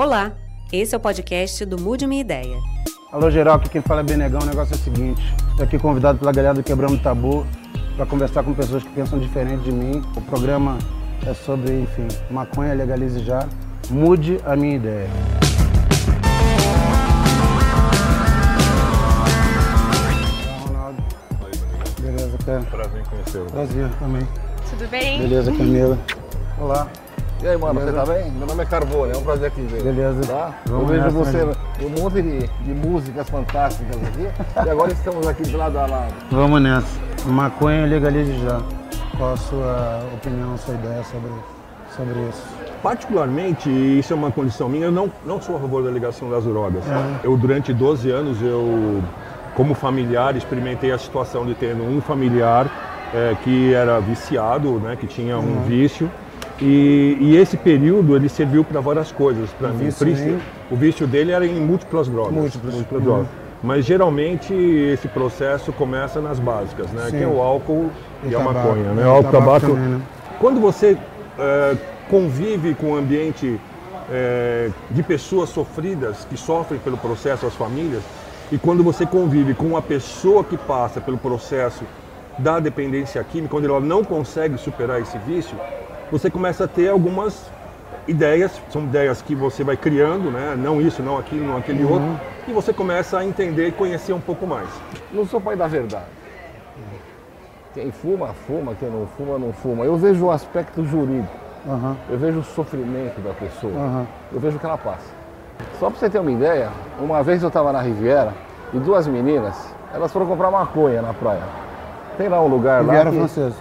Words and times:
Olá, 0.00 0.32
esse 0.72 0.94
é 0.94 0.96
o 0.96 1.00
podcast 1.00 1.62
do 1.66 1.78
Mude 1.78 2.06
Minha 2.06 2.22
Ideia. 2.22 2.56
Alô, 3.12 3.30
geral, 3.30 3.56
aqui 3.56 3.68
quem 3.68 3.82
fala 3.82 4.00
é 4.00 4.02
Benegão. 4.02 4.40
O 4.40 4.46
negócio 4.46 4.72
é 4.72 4.76
o 4.76 4.80
seguinte: 4.80 5.20
estou 5.50 5.62
aqui 5.62 5.78
convidado 5.78 6.18
pela 6.18 6.32
galera 6.32 6.54
do 6.54 6.62
Quebrando 6.62 6.98
Tabu 7.02 7.46
para 7.96 8.06
conversar 8.06 8.42
com 8.42 8.54
pessoas 8.54 8.82
que 8.82 8.88
pensam 8.88 9.18
diferente 9.18 9.62
de 9.64 9.70
mim. 9.70 10.02
O 10.16 10.22
programa 10.22 10.78
é 11.26 11.34
sobre, 11.34 11.82
enfim, 11.82 12.08
maconha, 12.30 12.72
legalize 12.72 13.22
já. 13.22 13.46
Mude 13.90 14.40
a 14.46 14.56
minha 14.56 14.76
ideia. 14.76 15.10
Ronaldo. 20.66 21.04
Beleza, 22.00 22.38
cara. 22.46 22.62
Prazer 22.62 23.00
em 23.02 23.04
conhecê-lo. 23.04 23.46
Prazer 23.50 23.90
também. 23.98 24.26
Tudo 24.70 24.88
bem? 24.88 25.18
Beleza, 25.18 25.52
Camila. 25.52 25.98
Olá. 26.58 26.90
E 27.42 27.48
aí, 27.48 27.56
mano, 27.56 27.80
Beleza? 27.80 28.04
você 28.04 28.06
tá 28.06 28.12
bem? 28.18 28.30
Meu 28.32 28.46
nome 28.46 28.62
é 28.62 28.66
Carbone, 28.66 29.12
é 29.14 29.16
um 29.16 29.22
prazer 29.22 29.46
aqui 29.46 29.62
ver. 29.62 29.82
Beleza. 29.82 30.20
Tá? 30.26 30.54
Eu 30.66 30.72
Vamos 30.72 30.90
vejo 30.90 31.04
nessa, 31.04 31.16
você 31.16 31.44
né? 31.44 31.52
um 31.80 32.02
monte 32.02 32.20
de, 32.20 32.46
de 32.46 32.74
músicas 32.74 33.30
fantásticas 33.30 33.96
aqui. 33.96 34.28
e 34.66 34.68
agora 34.68 34.92
estamos 34.92 35.26
aqui 35.26 35.42
de 35.44 35.56
lado 35.56 35.78
a 35.78 35.86
lado. 35.86 36.14
Vamos 36.30 36.60
nessa. 36.60 37.00
Maconha 37.24 37.86
legalize 37.86 38.38
já. 38.40 38.60
Qual 39.16 39.32
a 39.32 39.36
sua 39.38 40.02
opinião, 40.14 40.58
sua 40.58 40.74
ideia 40.74 41.02
sobre, 41.04 41.30
sobre 41.96 42.28
isso? 42.28 42.42
Particularmente, 42.82 43.70
isso 43.70 44.12
é 44.12 44.16
uma 44.16 44.30
condição 44.30 44.68
minha, 44.68 44.86
eu 44.86 44.92
não, 44.92 45.10
não 45.24 45.40
sou 45.40 45.56
a 45.56 45.60
favor 45.60 45.82
da 45.82 45.90
ligação 45.90 46.30
das 46.30 46.44
drogas. 46.44 46.84
Eu, 47.24 47.36
durante 47.38 47.72
12 47.72 48.10
anos, 48.10 48.40
eu, 48.42 49.02
como 49.54 49.74
familiar, 49.74 50.36
experimentei 50.36 50.92
a 50.92 50.98
situação 50.98 51.46
de 51.46 51.54
ter 51.54 51.74
um 51.74 52.00
familiar 52.02 52.66
eh, 53.14 53.34
que 53.42 53.72
era 53.74 53.98
viciado, 54.00 54.78
né, 54.78 54.96
que 54.96 55.06
tinha 55.06 55.38
um 55.38 55.62
vício. 55.64 56.10
E, 56.62 57.16
e 57.20 57.36
esse 57.36 57.56
período 57.56 58.14
ele 58.14 58.28
serviu 58.28 58.62
para 58.62 58.80
várias 58.80 59.10
coisas 59.10 59.48
para 59.58 59.68
mim. 59.68 59.86
vício 59.86 60.08
em? 60.08 60.38
O 60.70 60.76
vício 60.76 61.06
dele 61.06 61.32
era 61.32 61.46
em 61.46 61.58
múltiplas 61.60 62.06
drogas. 62.08 62.32
Múltiplas. 62.32 62.74
drogas. 63.02 63.26
Mas 63.62 63.84
geralmente 63.84 64.52
esse 64.54 65.08
processo 65.08 65.72
começa 65.72 66.20
nas 66.20 66.38
básicas, 66.38 66.90
né? 66.92 67.04
Sim. 67.10 67.18
Que 67.18 67.22
é 67.24 67.26
o 67.26 67.40
álcool 67.40 67.90
e, 68.24 68.34
a 68.34 68.38
tabaco. 68.38 68.54
maconha, 68.54 68.92
né? 68.92 69.02
E 69.02 69.06
O 69.06 69.10
álcool, 69.10 69.30
tabaco. 69.32 69.66
também, 69.66 69.88
né? 69.88 70.00
Quando 70.38 70.60
você 70.60 70.96
eh, 71.38 71.76
convive 72.08 72.74
com 72.74 72.92
um 72.92 72.96
ambiente 72.96 73.60
eh, 74.10 74.70
de 74.90 75.02
pessoas 75.02 75.50
sofridas, 75.50 76.26
que 76.28 76.36
sofrem 76.36 76.80
pelo 76.80 76.96
processo, 76.96 77.46
as 77.46 77.54
famílias, 77.54 78.02
e 78.50 78.58
quando 78.58 78.82
você 78.82 79.04
convive 79.06 79.54
com 79.54 79.66
uma 79.66 79.82
pessoa 79.82 80.42
que 80.42 80.56
passa 80.56 81.00
pelo 81.00 81.18
processo 81.18 81.84
da 82.38 82.58
dependência 82.58 83.22
química, 83.22 83.50
quando 83.50 83.66
ela 83.66 83.80
não 83.80 84.02
consegue 84.02 84.56
superar 84.56 85.00
esse 85.00 85.18
vício, 85.18 85.56
você 86.10 86.30
começa 86.30 86.64
a 86.64 86.68
ter 86.68 86.88
algumas 86.88 87.50
ideias, 88.08 88.60
são 88.70 88.82
ideias 88.82 89.22
que 89.22 89.34
você 89.34 89.62
vai 89.62 89.76
criando, 89.76 90.30
né? 90.30 90.54
não 90.56 90.80
isso, 90.80 91.02
não 91.02 91.18
aquilo, 91.18 91.46
não 91.46 91.56
aquele 91.58 91.84
Uhum. 91.84 91.92
outro, 91.92 92.20
e 92.48 92.52
você 92.52 92.72
começa 92.72 93.18
a 93.18 93.24
entender 93.24 93.68
e 93.68 93.72
conhecer 93.72 94.12
um 94.12 94.20
pouco 94.20 94.46
mais. 94.46 94.68
Não 95.12 95.24
sou 95.26 95.40
pai 95.40 95.54
da 95.56 95.66
verdade. 95.66 96.04
Quem 97.74 97.90
fuma, 97.92 98.28
fuma. 98.48 98.74
Quem 98.78 98.90
não 98.90 99.06
fuma, 99.16 99.38
não 99.38 99.52
fuma. 99.52 99.84
Eu 99.84 99.96
vejo 99.96 100.24
o 100.26 100.30
aspecto 100.30 100.84
jurídico. 100.84 101.32
Aham, 101.68 101.96
Eu 102.08 102.18
vejo 102.18 102.38
o 102.40 102.42
sofrimento 102.42 103.20
da 103.20 103.32
pessoa. 103.34 103.72
aham. 103.76 104.06
Eu 104.32 104.40
vejo 104.40 104.56
o 104.56 104.60
que 104.60 104.66
ela 104.66 104.78
passa. 104.78 105.06
Só 105.78 105.90
para 105.90 105.98
você 106.00 106.08
ter 106.10 106.18
uma 106.18 106.32
ideia, 106.32 106.70
uma 106.98 107.22
vez 107.22 107.42
eu 107.42 107.48
estava 107.48 107.70
na 107.72 107.80
Riviera 107.80 108.32
e 108.72 108.78
duas 108.78 109.06
meninas, 109.06 109.54
elas 109.94 110.10
foram 110.12 110.26
comprar 110.26 110.50
maconha 110.50 111.02
na 111.02 111.12
praia. 111.12 111.42
Tem 112.16 112.28
lá 112.28 112.40
um 112.42 112.48
lugar 112.48 112.78
lá. 112.84 112.92
Riviera 112.94 113.10
que- 113.10 113.16
Francesa. 113.18 113.56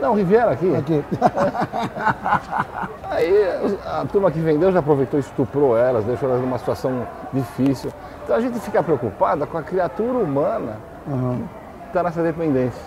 Não, 0.00 0.14
Riviera 0.14 0.52
aqui. 0.52 0.74
Aqui. 0.74 1.04
Aí 3.10 3.44
a 3.86 4.04
turma 4.10 4.30
que 4.30 4.38
vendeu 4.38 4.72
já 4.72 4.78
aproveitou 4.78 5.18
e 5.18 5.22
estuprou 5.22 5.76
elas, 5.76 6.04
deixou 6.04 6.28
elas 6.28 6.40
numa 6.40 6.58
situação 6.58 7.06
difícil. 7.32 7.90
Então 8.24 8.36
a 8.36 8.40
gente 8.40 8.58
fica 8.60 8.82
preocupada 8.82 9.46
com 9.46 9.58
a 9.58 9.62
criatura 9.62 10.18
humana 10.18 10.76
Aham. 11.08 11.38
que 11.82 11.86
está 11.88 12.02
nessa 12.02 12.22
dependência. 12.22 12.80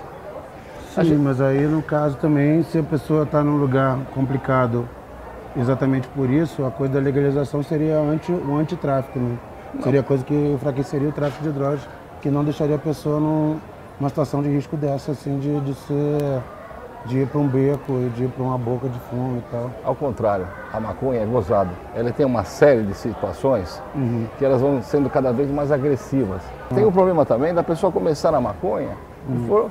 Sim, 0.96 1.16
mas 1.18 1.42
aí 1.42 1.66
no 1.66 1.82
caso 1.82 2.16
também, 2.18 2.64
se 2.64 2.78
a 2.80 2.84
pessoa 2.84 3.24
está 3.24 3.44
num 3.44 3.58
lugar 3.58 3.98
complicado 4.14 4.88
exatamente 5.58 6.08
por 6.10 6.30
isso, 6.30 6.66
a 6.66 6.72
coisa 6.72 6.94
da 6.94 7.00
legalização 7.00 7.64
seria 7.64 7.98
anti, 7.98 8.32
o 8.32 8.58
antitráfico, 8.58 9.20
né? 9.20 9.38
Seria 9.82 10.04
coisa 10.04 10.24
que 10.24 10.34
enfraqueceria 10.34 11.10
o 11.10 11.12
tráfico 11.12 11.44
de 11.44 11.50
drogas, 11.50 11.80
que 12.22 12.30
não 12.30 12.44
deixaria 12.44 12.76
a 12.76 12.80
pessoa 12.80 13.20
num- 13.20 13.58
numa 14.00 14.10
situação 14.10 14.44
de 14.44 14.50
risco 14.50 14.78
dessa, 14.78 15.14
assim, 15.14 15.40
de, 15.40 15.60
de 15.62 15.74
ser. 15.74 16.42
De 17.06 17.20
ir 17.20 17.28
para 17.28 17.40
um 17.40 17.48
beco 17.48 17.94
e 18.00 18.10
de 18.16 18.24
ir 18.24 18.30
para 18.30 18.44
uma 18.44 18.58
boca 18.58 18.88
de 18.88 18.98
fumo 19.10 19.38
e 19.38 19.42
tal. 19.52 19.70
Ao 19.84 19.94
contrário, 19.94 20.48
a 20.72 20.80
maconha 20.80 21.22
é 21.22 21.26
gozada. 21.26 21.70
Ela 21.94 22.12
tem 22.12 22.26
uma 22.26 22.44
série 22.46 22.84
de 22.84 22.94
situações 22.94 23.82
que 24.38 24.46
elas 24.46 24.62
vão 24.62 24.82
sendo 24.82 25.10
cada 25.10 25.32
vez 25.34 25.52
mais 25.52 25.72
agressivas. 25.72 26.42
Tem 26.74 26.86
o 26.86 26.92
problema 26.92 27.26
também 27.26 27.54
da 27.54 27.62
pessoa 27.64 27.92
começar 27.92 28.32
na 28.32 28.40
maconha 28.40 28.96
e 29.30 29.48
for 29.48 29.70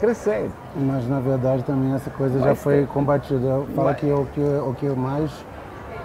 crescendo. 0.00 0.50
Mas 0.76 1.06
na 1.08 1.20
verdade 1.20 1.62
também 1.62 1.94
essa 1.94 2.10
coisa 2.10 2.38
já 2.38 2.46
Mas 2.46 2.58
foi 2.62 2.78
tem- 2.78 2.86
combatida. 2.86 3.62
Fala 3.74 3.90
Mas- 3.90 4.00
que 4.00 4.06
o, 4.10 4.26
que 4.32 4.40
o 4.40 4.74
que 4.74 4.88
mais 4.88 5.30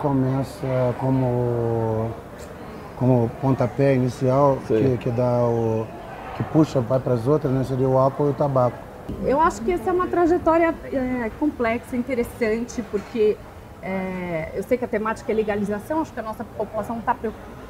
começa 0.01 0.94
como, 1.00 2.09
como 2.97 3.30
pontapé 3.41 3.96
inicial, 3.96 4.57
Sim. 4.68 4.75
que, 4.97 4.97
que 4.97 5.12
dá 5.12 5.40
o. 5.46 5.86
que 6.36 6.44
puxa, 6.44 6.80
vai 6.81 7.00
para 7.00 7.13
as 7.13 7.28
outras, 7.28 7.51
né? 7.51 7.63
Seria 7.63 7.88
o 7.88 7.97
álcool 7.97 8.28
e 8.28 8.30
o 8.30 8.34
tabaco. 8.34 8.78
Eu 9.25 9.40
acho 9.42 9.62
que 9.62 9.72
essa 9.72 9.90
é 9.90 9.94
uma 9.94 10.08
trajetória 10.08 10.74
é, 10.92 11.30
complexa, 11.40 11.96
interessante, 11.96 12.81
porque 12.92 13.38
é, 13.81 14.52
eu 14.56 14.64
sei 14.64 14.78
que 14.78 14.86
a 14.86 14.88
temática 14.88 15.31
é 15.31 15.36
legalização, 15.36 16.02
acho 16.02 16.14
que 16.14 16.20
a 16.20 16.24
nossa 16.24 16.44
população 16.44 16.96
não 16.96 17.02
está 17.02 17.16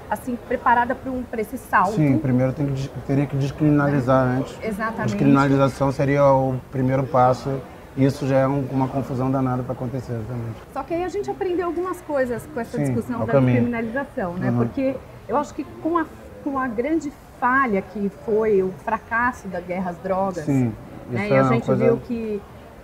assim, 0.09 0.37
preparada 0.47 0.95
para 0.95 1.11
um, 1.11 1.21
pra 1.23 1.39
esse 1.41 1.57
salto. 1.57 1.95
Sim, 1.95 2.17
primeiro 2.17 2.51
tem 2.53 2.65
que, 2.73 2.89
teria 3.05 3.25
que 3.25 3.35
descriminalizar 3.37 4.25
antes. 4.27 4.57
Exatamente. 4.63 5.07
Descriminalização 5.09 5.91
seria 5.91 6.25
o 6.25 6.59
primeiro 6.71 7.03
passo. 7.03 7.59
Isso 7.97 8.25
já 8.27 8.37
é 8.39 8.47
um- 8.47 8.65
uma 8.71 8.87
confusão 8.87 9.29
danada 9.29 9.61
para 9.61 9.73
acontecer 9.73 10.13
também. 10.27 10.53
Só 10.73 10.81
que 10.83 10.93
aí 10.93 11.03
a 11.03 11.09
gente 11.09 11.29
aprendeu 11.29 11.67
algumas 11.67 11.99
coisas 12.01 12.47
com 12.53 12.59
essa 12.59 12.77
Sim, 12.77 12.85
discussão 12.85 13.19
da 13.25 13.33
caminho. 13.33 13.61
descriminalização, 13.61 14.33
né? 14.35 14.49
Uhum. 14.51 14.57
Porque 14.57 14.95
eu 15.27 15.37
acho 15.37 15.53
que 15.53 15.63
com 15.83 15.97
a, 15.97 16.05
com 16.43 16.57
a 16.57 16.67
grande 16.67 17.11
falha 17.39 17.81
que 17.81 18.09
foi 18.25 18.63
o 18.63 18.71
fracasso 18.83 19.47
da 19.47 19.59
guerra 19.59 19.91
às 19.91 19.97
drogas, 19.97 20.45
Sim, 20.45 20.73
né? 21.09 21.27
E 21.29 21.33
é 21.33 21.39
a 21.39 21.43
uma 21.43 21.53
gente 21.53 21.65
coisa- 21.65 21.83
viu 21.85 21.97
que 21.97 22.41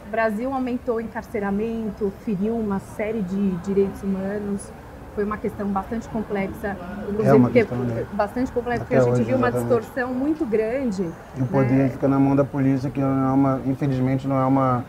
o 0.07 0.11
Brasil 0.11 0.53
aumentou 0.53 0.95
o 0.95 1.01
encarceramento, 1.01 2.11
feriu 2.23 2.55
uma 2.55 2.79
série 2.79 3.21
de 3.21 3.51
direitos 3.57 4.01
humanos. 4.03 4.71
Foi 5.15 5.23
uma 5.23 5.37
questão 5.37 5.65
bastante 5.69 6.09
complexa, 6.09 6.75
inclusive 7.03 7.27
É 7.29 7.33
uma 7.33 7.43
porque- 7.47 7.59
questão, 7.61 7.77
né? 7.79 8.05
bastante 8.13 8.51
complexa, 8.51 8.79
porque 8.83 8.95
Até 8.95 9.03
a 9.03 9.05
gente 9.07 9.13
hoje, 9.21 9.23
viu 9.23 9.37
uma 9.37 9.47
exatamente. 9.47 9.79
distorção 9.79 10.13
muito 10.13 10.45
grande. 10.45 11.09
E 11.37 11.41
o 11.41 11.45
poder 11.45 11.73
né? 11.73 11.89
fica 11.89 12.07
na 12.07 12.19
mão 12.19 12.35
da 12.35 12.43
polícia, 12.43 12.89
que 12.89 12.99
não 12.99 13.29
é 13.29 13.31
uma, 13.31 13.61
infelizmente 13.65 14.27
não 14.27 14.37
é 14.37 14.45
uma, 14.45 14.83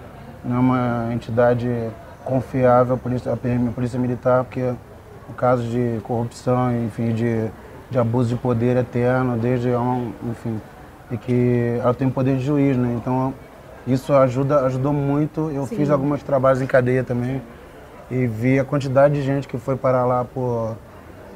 não 0.44 0.56
é 0.56 0.58
uma 0.58 1.08
entidade 1.14 1.68
confiável, 2.24 2.96
a 2.96 2.98
polícia, 2.98 3.32
a 3.32 3.36
PM, 3.36 3.68
a 3.68 3.70
polícia 3.70 4.00
militar, 4.00 4.42
porque 4.42 4.74
o 5.30 5.32
caso 5.32 5.62
de 5.62 6.00
corrupção, 6.02 6.76
enfim, 6.84 7.12
de, 7.14 7.48
de 7.88 7.96
abuso 7.98 8.28
de 8.30 8.36
poder 8.36 8.76
eterno, 8.76 9.36
desde, 9.38 9.68
enfim, 10.28 10.60
e 11.10 11.16
que 11.16 11.78
ela 11.80 11.94
tem 11.94 12.08
poder 12.10 12.36
de 12.36 12.44
juiz, 12.44 12.76
né? 12.76 12.94
Então 13.00 13.32
isso 13.86 14.12
ajuda, 14.12 14.60
ajudou 14.62 14.92
muito. 14.92 15.50
Eu 15.50 15.66
Sim. 15.66 15.76
fiz 15.76 15.90
alguns 15.90 16.22
trabalhos 16.22 16.60
em 16.60 16.66
cadeia 16.66 17.04
também 17.04 17.40
e 18.10 18.26
vi 18.26 18.58
a 18.58 18.64
quantidade 18.64 19.14
de 19.14 19.22
gente 19.22 19.46
que 19.46 19.58
foi 19.58 19.76
parar 19.76 20.04
lá 20.04 20.24
por, 20.24 20.76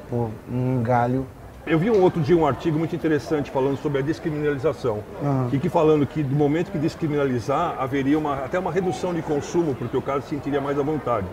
por 0.08 0.30
um 0.50 0.82
galho. 0.82 1.26
Eu 1.66 1.78
vi 1.78 1.90
um 1.90 2.00
outro 2.02 2.20
dia 2.20 2.36
um 2.36 2.46
artigo 2.46 2.78
muito 2.78 2.96
interessante 2.96 3.50
falando 3.50 3.76
sobre 3.76 3.98
a 3.98 4.02
descriminalização. 4.02 5.00
Aham. 5.22 5.48
E 5.52 5.58
que 5.58 5.68
falando 5.68 6.06
que 6.06 6.22
do 6.22 6.34
momento 6.34 6.72
que 6.72 6.78
descriminalizar, 6.78 7.76
haveria 7.78 8.18
uma, 8.18 8.44
até 8.44 8.58
uma 8.58 8.72
redução 8.72 9.14
de 9.14 9.22
consumo, 9.22 9.74
porque 9.74 9.96
o 9.96 10.02
cara 10.02 10.20
se 10.22 10.30
sentiria 10.30 10.60
mais 10.60 10.78
à 10.78 10.82
vontade. 10.82 11.26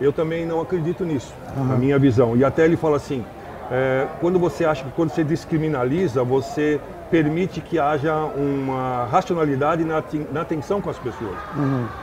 Eu 0.00 0.12
também 0.12 0.46
não 0.46 0.60
acredito 0.60 1.04
nisso, 1.04 1.34
na 1.56 1.76
minha 1.76 1.98
visão. 1.98 2.36
E 2.36 2.44
até 2.44 2.64
ele 2.64 2.76
fala 2.76 2.96
assim, 2.96 3.24
é, 3.70 4.06
quando 4.20 4.38
você 4.38 4.64
acha 4.64 4.84
que 4.84 4.90
quando 4.92 5.10
você 5.10 5.24
descriminaliza, 5.24 6.22
você 6.24 6.80
permite 7.10 7.60
que 7.60 7.78
haja 7.78 8.14
uma 8.36 9.06
racionalidade 9.10 9.84
na, 9.84 10.02
na 10.32 10.40
atenção 10.40 10.80
com 10.80 10.90
as 10.90 10.98
pessoas. 10.98 11.36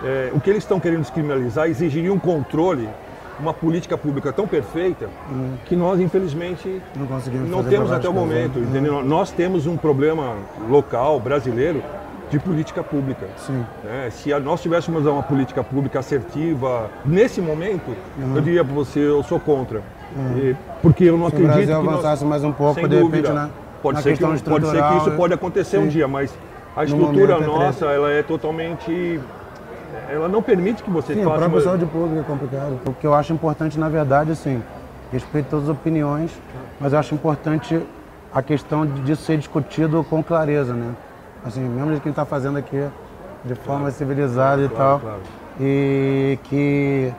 É, 0.04 0.32
o 0.34 0.40
que 0.40 0.50
eles 0.50 0.64
estão 0.64 0.80
querendo 0.80 1.02
descriminalizar 1.02 1.68
exigiria 1.68 2.14
um 2.14 2.20
controle, 2.20 2.88
uma 3.40 3.54
política 3.54 3.98
pública 3.98 4.32
tão 4.32 4.48
perfeita, 4.48 5.10
que 5.66 5.76
nós, 5.76 6.00
infelizmente, 6.00 6.82
Não 6.96 7.08
conseguimos 7.08 7.50
não 7.50 7.64
temos 7.64 7.92
até 7.92 8.08
o 8.08 8.14
várias 8.14 8.30
momento, 8.34 8.60
né? 8.60 8.68
entendeu? 8.70 9.04
Nós 9.04 9.32
temos 9.32 9.66
um 9.68 9.76
problema 9.76 10.36
local, 10.70 11.20
brasileiro, 11.20 11.84
de 12.30 12.40
política 12.40 12.82
pública. 12.82 13.26
Sim. 13.38 13.66
né? 13.84 14.10
Se 14.12 14.32
a- 14.32 14.40
nós 14.40 14.62
tivéssemos 14.62 15.06
uma 15.06 15.22
política 15.24 15.62
pública 15.64 16.00
assertiva, 16.00 16.90
nesse 17.04 17.42
momento, 17.42 17.90
Uhum. 18.18 18.36
eu 18.36 18.42
diria 18.42 18.64
para 18.64 18.74
você, 18.74 19.00
eu 19.00 19.22
sou 19.24 19.38
contra. 19.40 19.82
E- 20.36 20.56
porque 20.82 21.06
eu 21.06 21.18
não 21.18 21.30
Se 21.30 21.36
o 21.36 21.38
acredito 21.38 21.54
Brasil 21.56 21.80
que 21.80 21.86
nós- 21.86 21.94
avançasse 21.94 22.26
mais 22.26 22.44
um 22.44 22.52
pouco, 22.52 22.80
de 22.82 22.88
dúvida. 22.88 23.16
repente, 23.30 23.32
né? 23.34 23.50
Pode 23.82 24.02
ser, 24.02 24.18
que, 24.18 24.24
pode 24.24 24.68
ser 24.68 24.84
que 24.84 24.98
isso 24.98 25.10
e- 25.10 25.18
pode 25.18 25.34
acontecer 25.34 25.78
um 25.78 25.84
Sim. 25.84 25.90
dia, 25.90 26.08
mas 26.08 26.34
a 26.76 26.84
estrutura 26.84 27.36
momento 27.36 27.44
é 27.44 27.60
nossa, 27.66 27.86
ela 27.86 28.12
é 28.12 28.22
totalmente... 28.24 29.20
Ela 30.10 30.28
não 30.28 30.42
permite 30.42 30.84
que 30.84 30.90
você 30.90 31.14
Sim, 31.14 31.22
a 31.22 31.24
faça... 31.26 31.38
própria 31.38 31.58
uma- 31.58 31.64
saúde 31.64 31.86
pública 31.86 32.20
é 32.20 32.24
complicado. 32.24 32.80
O 32.86 32.94
que 32.94 33.08
eu 33.08 33.14
acho 33.14 33.32
importante, 33.34 33.80
na 33.80 33.88
verdade, 33.90 34.32
assim, 34.32 34.62
respeito 35.12 35.48
todas 35.50 35.66
as 35.66 35.72
opiniões, 35.72 36.32
mas 36.80 36.92
eu 36.94 37.00
acho 37.00 37.16
importante 37.16 37.82
a 38.34 38.42
questão 38.42 38.86
disso 38.86 39.24
ser 39.24 39.38
discutido 39.38 40.06
com 40.10 40.22
clareza, 40.22 40.74
né? 40.74 40.92
Assim, 41.46 41.62
mesmo 41.62 41.86
que 41.88 41.92
a 41.92 41.96
gente 41.96 42.10
está 42.10 42.26
fazendo 42.26 42.58
aqui 42.58 42.84
de 43.46 43.56
forma 43.56 43.82
claro. 43.82 43.96
civilizada 43.96 44.62
e 44.62 44.70
claro, 44.70 44.80
tal, 44.90 45.00
claro. 45.00 45.20
e 45.60 46.38
que 46.44 47.12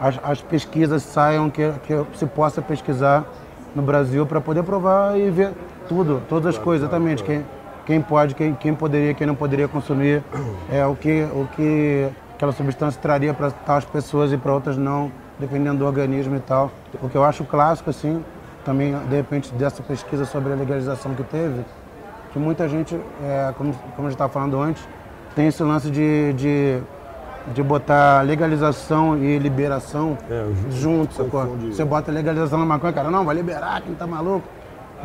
as, 0.00 0.18
as, 0.22 0.42
pesquisas 0.42 1.02
saiam, 1.02 1.50
que, 1.50 1.70
que 1.86 2.18
se 2.18 2.26
possa 2.26 2.60
pesquisar 2.60 3.24
no 3.74 3.82
Brasil 3.82 4.26
para 4.26 4.40
poder 4.40 4.62
provar 4.62 5.18
e 5.18 5.30
ver 5.30 5.52
tudo, 5.88 6.22
todas 6.28 6.56
as 6.56 6.58
coisas, 6.62 6.86
exatamente. 6.86 7.22
Quem, 7.22 7.44
quem 7.86 8.00
pode, 8.00 8.34
quem, 8.34 8.54
quem 8.54 8.74
poderia, 8.74 9.14
quem 9.14 9.26
não 9.26 9.34
poderia 9.34 9.68
consumir, 9.68 10.22
é, 10.70 10.84
o, 10.86 10.94
que, 10.94 11.22
o 11.32 11.48
que 11.54 12.08
aquela 12.34 12.52
substância 12.52 13.00
traria 13.00 13.32
para 13.32 13.50
tais 13.50 13.84
pessoas 13.84 14.32
e 14.32 14.36
para 14.36 14.52
outras 14.52 14.76
não, 14.76 15.10
dependendo 15.38 15.78
do 15.78 15.86
organismo 15.86 16.36
e 16.36 16.40
tal. 16.40 16.70
O 17.02 17.08
que 17.08 17.16
eu 17.16 17.24
acho 17.24 17.44
clássico, 17.44 17.90
assim, 17.90 18.24
também, 18.64 18.96
de 19.08 19.16
repente, 19.16 19.52
dessa 19.54 19.82
pesquisa 19.82 20.24
sobre 20.24 20.52
a 20.52 20.56
legalização 20.56 21.14
que 21.14 21.22
teve, 21.24 21.64
que 22.32 22.38
muita 22.38 22.68
gente, 22.68 22.98
é, 23.22 23.52
como, 23.56 23.72
como 23.94 24.08
a 24.08 24.10
gente 24.10 24.12
estava 24.12 24.32
falando 24.32 24.60
antes, 24.60 24.82
tem 25.34 25.48
esse 25.48 25.62
lance 25.62 25.90
de, 25.90 26.32
de, 26.32 26.80
de 27.52 27.62
botar 27.62 28.22
legalização 28.22 29.18
e 29.18 29.38
liberação 29.38 30.16
é, 30.30 30.46
juntos, 30.70 31.16
Você 31.76 31.84
bota 31.84 32.10
legalização 32.10 32.58
na 32.58 32.64
maconha, 32.64 32.92
cara, 32.92 33.10
não, 33.10 33.24
vai 33.24 33.34
liberar, 33.34 33.82
quem 33.82 33.94
tá 33.94 34.06
maluco? 34.06 34.46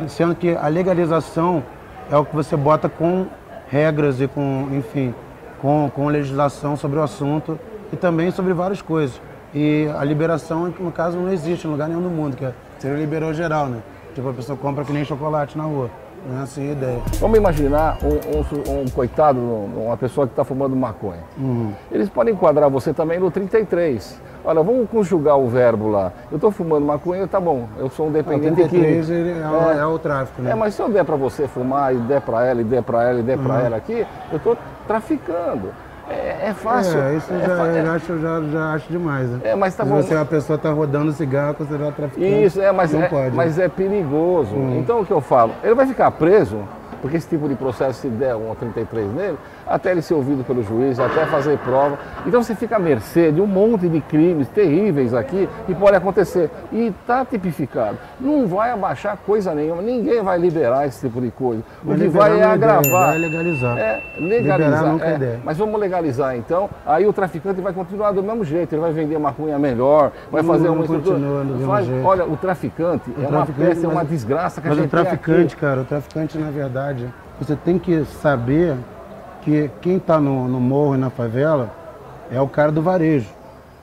Sendo 0.08 0.34
que 0.34 0.56
a 0.56 0.66
legalização 0.68 1.62
é 2.10 2.16
o 2.16 2.24
que 2.24 2.34
você 2.34 2.56
bota 2.56 2.88
com 2.88 3.26
regras 3.68 4.20
e 4.20 4.26
com, 4.26 4.68
enfim, 4.72 5.14
com, 5.60 5.90
com 5.94 6.06
legislação 6.08 6.76
sobre 6.76 6.98
o 6.98 7.02
assunto 7.02 7.58
e 7.92 7.96
também 7.96 8.30
sobre 8.30 8.54
várias 8.54 8.80
coisas. 8.80 9.20
E 9.54 9.88
a 9.98 10.04
liberação, 10.04 10.72
no 10.78 10.92
caso, 10.92 11.18
não 11.18 11.30
existe 11.30 11.66
em 11.66 11.70
lugar 11.70 11.88
nenhum 11.88 12.02
do 12.02 12.08
mundo, 12.08 12.36
que 12.36 12.44
é, 12.44 12.54
seria 12.78 12.96
liberou 12.96 13.34
geral, 13.34 13.66
né? 13.66 13.80
Tipo, 14.14 14.30
a 14.30 14.32
pessoa 14.32 14.56
compra 14.56 14.84
que 14.84 14.92
nem 14.92 15.04
chocolate 15.04 15.58
na 15.58 15.64
rua. 15.64 15.90
Não 16.26 16.38
é 16.38 16.42
assim 16.42 16.68
a 16.68 16.72
ideia. 16.72 17.02
Vamos 17.18 17.38
imaginar 17.38 17.98
um, 18.02 18.38
um, 18.38 18.82
um 18.82 18.88
coitado, 18.88 19.38
uma 19.38 19.96
pessoa 19.96 20.26
que 20.26 20.32
está 20.32 20.44
fumando 20.44 20.76
maconha. 20.76 21.22
Uhum. 21.38 21.72
Eles 21.90 22.08
podem 22.08 22.34
enquadrar 22.34 22.68
você 22.68 22.92
também 22.92 23.18
no 23.18 23.30
33. 23.30 24.20
Olha, 24.44 24.62
vamos 24.62 24.88
conjugar 24.88 25.38
o 25.38 25.48
verbo 25.48 25.88
lá. 25.88 26.12
Eu 26.30 26.36
estou 26.36 26.50
fumando 26.50 26.84
maconha, 26.84 27.26
tá 27.26 27.40
bom. 27.40 27.68
Eu 27.78 27.90
sou 27.90 28.08
um 28.08 28.12
dependente 28.12 28.62
ah, 28.62 28.68
33 28.68 29.10
ele 29.10 29.30
é, 29.30 29.76
é, 29.76 29.78
é, 29.78 29.86
o 29.86 29.98
tráfico, 29.98 30.42
né? 30.42 30.50
É, 30.50 30.54
mas 30.54 30.74
se 30.74 30.82
eu 30.82 30.88
der 30.88 31.04
para 31.04 31.16
você 31.16 31.46
fumar, 31.46 31.94
e 31.94 31.98
der 31.98 32.20
para 32.20 32.46
ela, 32.46 32.60
e 32.60 32.64
der 32.64 32.82
para 32.82 33.02
ela, 33.04 33.20
e 33.20 33.22
der 33.22 33.38
uhum. 33.38 33.44
para 33.44 33.62
ela 33.62 33.76
aqui, 33.76 34.06
eu 34.30 34.36
estou 34.36 34.56
traficando. 34.86 35.72
É, 36.10 36.48
é, 36.48 36.54
fácil. 36.54 37.00
É, 37.00 37.14
isso 37.14 37.32
é 37.32 37.46
já, 37.46 37.66
eu 37.66 37.92
acho, 37.92 38.18
já, 38.18 38.40
já 38.42 38.72
acho 38.74 38.90
demais. 38.90 39.28
Né? 39.30 39.40
É, 39.44 39.54
mas 39.54 39.74
tá 39.74 39.84
Se 39.84 39.90
bom. 39.90 39.96
você, 39.96 40.14
a 40.14 40.24
pessoa 40.24 40.56
está 40.56 40.70
rodando 40.70 41.12
cigarro, 41.12 41.54
considerado 41.54 41.94
traficante. 41.94 42.44
Isso, 42.44 42.60
é, 42.60 42.72
mas, 42.72 42.92
não 42.92 43.02
é, 43.02 43.08
pode. 43.08 43.34
mas 43.36 43.58
é 43.58 43.68
perigoso. 43.68 44.54
Hum. 44.54 44.78
Então 44.80 45.00
o 45.00 45.06
que 45.06 45.12
eu 45.12 45.20
falo? 45.20 45.54
Ele 45.62 45.74
vai 45.74 45.86
ficar 45.86 46.10
preso, 46.10 46.58
porque 47.00 47.16
esse 47.16 47.28
tipo 47.28 47.48
de 47.48 47.54
processo, 47.54 48.00
se 48.00 48.08
der 48.08 48.34
um 48.34 48.54
33 48.54 49.12
nele, 49.12 49.38
até 49.70 49.92
ele 49.92 50.02
ser 50.02 50.14
ouvido 50.14 50.42
pelo 50.44 50.64
juiz, 50.64 50.98
até 50.98 51.24
fazer 51.26 51.56
prova. 51.58 51.96
Então 52.26 52.42
você 52.42 52.56
fica 52.56 52.74
à 52.74 52.78
mercê 52.78 53.30
de 53.30 53.40
um 53.40 53.46
monte 53.46 53.88
de 53.88 54.00
crimes 54.00 54.48
terríveis 54.48 55.14
aqui 55.14 55.48
que 55.64 55.74
pode 55.76 55.96
acontecer. 55.96 56.50
E 56.72 56.88
está 56.88 57.24
tipificado. 57.24 57.96
Não 58.20 58.48
vai 58.48 58.72
abaixar 58.72 59.16
coisa 59.24 59.54
nenhuma, 59.54 59.80
ninguém 59.80 60.20
vai 60.22 60.36
liberar 60.38 60.88
esse 60.88 61.06
tipo 61.06 61.20
de 61.20 61.30
coisa. 61.30 61.62
O 61.84 61.94
que 61.94 62.08
vai 62.08 62.40
é 62.40 62.44
agravar. 62.44 63.10
Vai 63.10 63.18
legalizar. 63.18 63.78
É, 63.78 64.02
legalizar. 64.18 64.96
É, 65.00 65.38
mas 65.44 65.56
vamos 65.56 65.78
legalizar 65.78 66.36
então. 66.36 66.68
Aí 66.84 67.06
o 67.06 67.12
traficante 67.12 67.60
vai 67.60 67.72
continuar 67.72 68.10
do 68.10 68.22
mesmo 68.22 68.44
jeito, 68.44 68.74
ele 68.74 68.82
vai 68.82 68.92
vender 68.92 69.18
maconha 69.18 69.58
melhor, 69.58 70.10
vai 70.32 70.42
fazer 70.42 70.68
uma 70.68 70.84
faz, 70.84 71.86
jeito. 71.86 72.04
Olha, 72.04 72.24
o 72.24 72.36
traficante 72.36 73.10
o 73.16 73.22
é 73.22 73.28
uma 73.28 73.46
peça, 73.46 73.86
é 73.86 73.88
uma 73.88 74.04
desgraça 74.04 74.60
que 74.60 74.66
a 74.66 74.70
gente 74.74 74.80
Mas 74.80 74.86
o 74.86 75.04
traficante, 75.04 75.56
cara, 75.56 75.80
o 75.82 75.84
traficante 75.84 76.38
na 76.38 76.50
verdade, 76.50 77.08
você 77.38 77.54
tem 77.54 77.78
que 77.78 78.04
saber 78.04 78.76
que 79.42 79.70
quem 79.80 79.96
está 79.96 80.20
no, 80.20 80.48
no, 80.48 80.60
morro 80.60 80.94
e 80.94 80.98
na 80.98 81.10
favela 81.10 81.70
é 82.30 82.40
o 82.40 82.48
cara 82.48 82.70
do 82.70 82.82
varejo. 82.82 83.28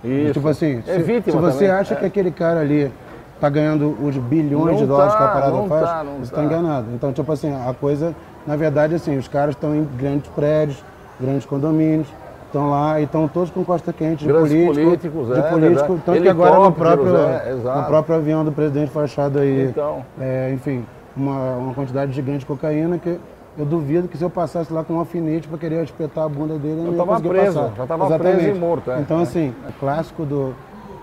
Isso. 0.03 0.33
Tipo 0.33 0.47
assim, 0.49 0.83
é 0.87 0.99
se, 0.99 1.21
se 1.21 1.31
você 1.31 1.65
também. 1.65 1.69
acha 1.69 1.93
é. 1.93 1.97
que 1.97 2.05
aquele 2.05 2.31
cara 2.31 2.59
ali 2.61 2.91
está 3.35 3.49
ganhando 3.49 3.95
os 4.01 4.17
bilhões 4.17 4.73
não 4.73 4.75
de 4.75 4.85
dólares 4.85 5.13
tá, 5.13 5.17
que 5.17 5.23
a 5.23 5.27
parada 5.27 5.51
não 5.51 5.67
faz, 5.67 5.83
tá, 5.83 6.03
você 6.03 6.23
está 6.23 6.43
enganado. 6.43 6.87
Então, 6.93 7.13
tipo 7.13 7.31
assim, 7.31 7.53
a 7.53 7.73
coisa, 7.73 8.15
na 8.45 8.55
verdade, 8.55 8.95
assim, 8.95 9.17
os 9.17 9.27
caras 9.27 9.55
estão 9.55 9.75
em 9.75 9.87
grandes 9.97 10.29
prédios, 10.29 10.83
grandes 11.19 11.45
condomínios, 11.45 12.07
estão 12.45 12.69
lá 12.69 12.99
e 12.99 13.03
estão 13.03 13.27
todos 13.27 13.51
com 13.51 13.63
costa 13.63 13.93
quente 13.93 14.25
de 14.25 14.27
Grandes 14.27 14.51
político, 14.51 14.83
políticos, 14.85 15.27
de 15.27 15.39
é, 15.39 15.41
político, 15.43 16.01
tanto 16.05 16.21
que 16.21 16.29
agora 16.29 16.59
no 16.59 16.71
próprio, 16.71 17.15
é, 17.15 17.53
no 17.53 17.83
próprio 17.83 18.15
avião 18.15 18.43
do 18.43 18.51
presidente 18.51 18.91
foi 18.91 19.03
achado 19.03 19.39
aí, 19.39 19.67
então. 19.69 20.03
é, 20.19 20.51
enfim, 20.53 20.85
uma, 21.15 21.55
uma 21.57 21.73
quantidade 21.73 22.11
gigante 22.13 22.39
de 22.39 22.45
cocaína 22.45 22.97
que 22.97 23.19
eu 23.57 23.65
duvido 23.65 24.07
que 24.07 24.17
se 24.17 24.23
eu 24.23 24.29
passasse 24.29 24.71
lá 24.71 24.83
com 24.83 24.93
um 24.93 24.99
alfinete 24.99 25.47
para 25.47 25.57
querer 25.57 25.83
espetar 25.83 26.25
a 26.25 26.29
bunda 26.29 26.57
dele, 26.59 26.79
eu 26.79 26.83
não 26.83 26.91
ia 26.91 26.97
tava 26.97 27.19
preso, 27.19 27.59
passar. 27.59 27.75
Já 27.75 27.83
estava 27.83 28.19
preso 28.19 28.47
e 28.49 28.53
morto. 28.53 28.91
É. 28.91 28.99
Então, 28.99 29.19
assim, 29.19 29.53
o 29.67 29.73
clássico 29.73 30.25
do, 30.25 30.53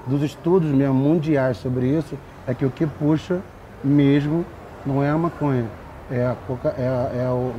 dos 0.07 0.23
estudos 0.23 0.71
mesmo 0.71 0.95
mundiais 0.95 1.57
sobre 1.57 1.87
isso 1.87 2.17
é 2.47 2.55
que 2.55 2.65
o 2.65 2.71
que 2.71 2.87
puxa 2.87 3.41
mesmo 3.83 4.45
não 4.87 5.03
é 5.03 5.11
a 5.11 5.19
maconha. 5.19 5.67
É, 6.11 6.27
a 6.27 6.37
coca, 6.47 6.75
é, 6.79 7.25
é 7.25 7.29
o, 7.29 7.53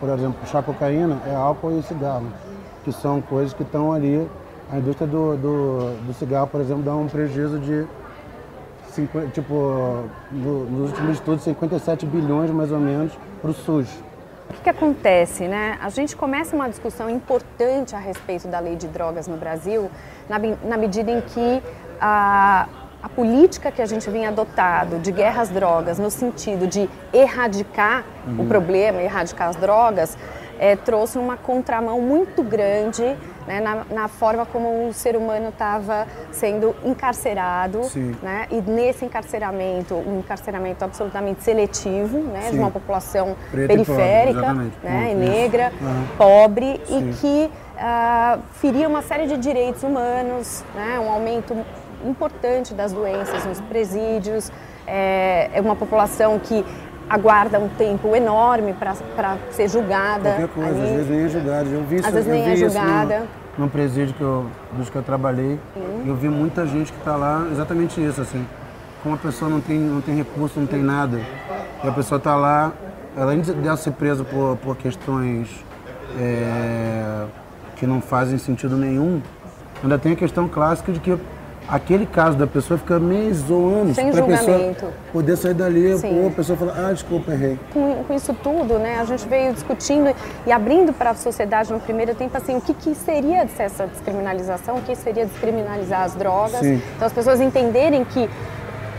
por 0.00 0.08
exemplo, 0.08 0.34
puxar 0.40 0.62
cocaína 0.62 1.18
é 1.26 1.34
álcool 1.34 1.78
e 1.78 1.82
cigarro, 1.82 2.26
que 2.82 2.92
são 2.92 3.20
coisas 3.20 3.52
que 3.52 3.62
estão 3.62 3.92
ali. 3.92 4.26
A 4.72 4.78
indústria 4.78 5.06
do, 5.06 5.36
do, 5.36 6.06
do 6.06 6.14
cigarro, 6.14 6.46
por 6.46 6.60
exemplo, 6.60 6.82
dá 6.82 6.94
um 6.94 7.06
prejuízo 7.08 7.58
de 7.58 7.86
50, 8.92 9.28
tipo, 9.28 10.04
no, 10.32 10.64
nos 10.64 10.90
últimos 10.90 11.12
estudos, 11.12 11.42
57 11.44 12.06
bilhões 12.06 12.50
mais 12.50 12.72
ou 12.72 12.78
menos 12.78 13.12
para 13.40 13.50
o 13.50 13.54
SUS. 13.54 13.88
O 14.50 14.52
que, 14.52 14.62
que, 14.62 14.70
acontece, 14.70 15.46
né? 15.46 15.78
A 15.80 15.88
gente 15.90 16.16
começa 16.16 16.56
uma 16.56 16.68
discussão 16.68 17.08
importante 17.08 17.94
a 17.94 18.00
respeito 18.00 18.48
da 18.48 18.58
lei 18.58 18.74
de 18.74 18.88
drogas 18.88 19.28
no 19.28 19.36
Brasil, 19.36 19.88
na, 20.28 20.38
na 20.64 20.76
medida 20.76 21.08
em 21.08 21.20
que 21.20 21.62
a, 22.00 22.66
a 23.00 23.08
política 23.08 23.70
que 23.70 23.80
a 23.80 23.86
gente 23.86 24.10
vinha 24.10 24.28
adotado 24.28 24.98
de 24.98 25.12
guerra 25.12 25.42
às 25.42 25.50
drogas, 25.50 26.00
no 26.00 26.10
sentido 26.10 26.66
de 26.66 26.90
erradicar 27.12 28.04
uhum. 28.26 28.42
o 28.42 28.46
problema, 28.46 29.00
erradicar 29.00 29.50
as 29.50 29.56
drogas, 29.56 30.18
é, 30.60 30.76
trouxe 30.76 31.18
uma 31.18 31.38
contramão 31.38 32.02
muito 32.02 32.42
grande 32.42 33.02
né, 33.46 33.60
na, 33.60 33.84
na, 33.90 34.08
forma 34.08 34.44
como 34.44 34.88
o 34.88 34.92
ser 34.92 35.16
humano 35.16 35.48
estava 35.48 36.06
sendo 36.30 36.76
encarcerado, 36.84 37.80
né, 38.22 38.46
e 38.50 38.60
nesse 38.60 39.06
encarceramento, 39.06 39.94
um 39.94 40.18
encarceramento 40.18 40.84
absolutamente 40.84 41.42
seletivo, 41.42 42.18
né, 42.18 42.50
de 42.50 42.58
uma 42.58 42.70
população 42.70 43.34
periférica, 43.50 44.40
pobre, 44.40 44.72
né, 44.82 45.14
negra, 45.14 45.72
uhum. 45.80 46.06
pobre 46.18 46.78
Sim. 46.84 47.10
e 47.10 47.14
que 47.14 47.50
uh, 47.76 48.40
feria 48.52 48.86
uma 48.86 49.00
série 49.00 49.26
de 49.26 49.38
direitos 49.38 49.82
humanos, 49.82 50.62
né, 50.74 51.00
um 51.00 51.10
aumento 51.10 51.56
importante 52.04 52.74
das 52.74 52.92
doenças 52.92 53.46
nos 53.46 53.60
presídios, 53.62 54.52
é, 54.86 55.50
é 55.54 55.60
uma 55.60 55.76
população 55.76 56.38
que 56.38 56.64
aguarda 57.10 57.58
um 57.58 57.68
tempo 57.68 58.14
enorme 58.14 58.72
para 58.72 59.36
ser 59.50 59.68
julgada. 59.68 60.30
Qualquer 60.30 60.48
coisa, 60.48 60.70
ali. 60.70 60.82
às 60.82 60.90
vezes 60.90 61.10
nem 61.10 61.24
é 61.24 61.28
julgada. 61.28 61.68
Eu 61.68 61.84
vi 61.84 61.96
às 61.96 62.02
isso, 62.02 62.12
vezes 62.12 62.30
nem 62.30 62.44
é 62.44 62.56
julgada. 62.56 63.18
No, 63.58 63.64
no, 63.64 63.70
presídio 63.70 64.14
que 64.14 64.20
eu, 64.20 64.46
dos 64.72 64.88
que 64.88 64.96
eu 64.96 65.02
trabalhei, 65.02 65.58
eu 66.06 66.14
vi 66.14 66.28
muita 66.28 66.64
gente 66.64 66.92
que 66.92 66.98
está 66.98 67.16
lá, 67.16 67.44
exatamente 67.50 68.00
isso, 68.00 68.20
assim. 68.20 68.46
Como 69.02 69.16
a 69.16 69.18
pessoa 69.18 69.50
não 69.50 69.60
tem, 69.60 69.76
não 69.76 70.00
tem 70.00 70.14
recurso, 70.14 70.60
não 70.60 70.66
tem 70.66 70.82
nada, 70.82 71.20
e 71.82 71.88
a 71.88 71.92
pessoa 71.92 72.18
está 72.18 72.36
lá, 72.36 72.72
além 73.16 73.40
de 73.40 73.50
ela 73.50 73.76
ser 73.76 73.92
presa 73.92 74.22
por, 74.22 74.56
por 74.58 74.76
questões 74.76 75.64
é, 76.18 77.24
que 77.76 77.86
não 77.86 78.00
fazem 78.00 78.38
sentido 78.38 78.76
nenhum, 78.76 79.20
ainda 79.82 79.98
tem 79.98 80.12
a 80.12 80.16
questão 80.16 80.46
clássica 80.46 80.92
de 80.92 81.00
que 81.00 81.18
aquele 81.70 82.04
caso 82.04 82.36
da 82.36 82.46
pessoa 82.46 82.76
fica 82.76 82.98
meses 82.98 83.48
ou 83.48 83.68
anos 83.68 83.96
para 83.96 84.24
a 84.24 84.26
pessoa 84.26 84.76
poder 85.12 85.36
sair 85.36 85.54
dali, 85.54 85.96
pô, 86.00 86.26
a 86.26 86.30
pessoa 86.30 86.58
fala, 86.58 86.88
ah, 86.88 86.92
desculpa, 86.92 87.32
errei. 87.32 87.58
Com, 87.72 88.04
com, 88.04 88.14
isso 88.14 88.34
tudo, 88.34 88.78
né, 88.78 88.98
a 89.00 89.04
gente 89.04 89.26
veio 89.28 89.52
discutindo 89.52 90.14
e 90.46 90.52
abrindo 90.52 90.92
para 90.92 91.10
a 91.10 91.14
sociedade 91.14 91.72
no 91.72 91.78
primeiro 91.78 92.14
tempo, 92.14 92.36
assim, 92.36 92.56
o 92.56 92.60
que, 92.60 92.74
que 92.74 92.94
seria 92.94 93.48
essa 93.58 93.86
descriminalização, 93.86 94.76
o 94.78 94.82
que 94.82 94.96
seria 94.96 95.26
descriminalizar 95.26 96.02
as 96.02 96.14
drogas. 96.14 96.60
Sim. 96.60 96.82
Então 96.96 97.06
as 97.06 97.12
pessoas 97.12 97.40
entenderem 97.40 98.04
que 98.04 98.28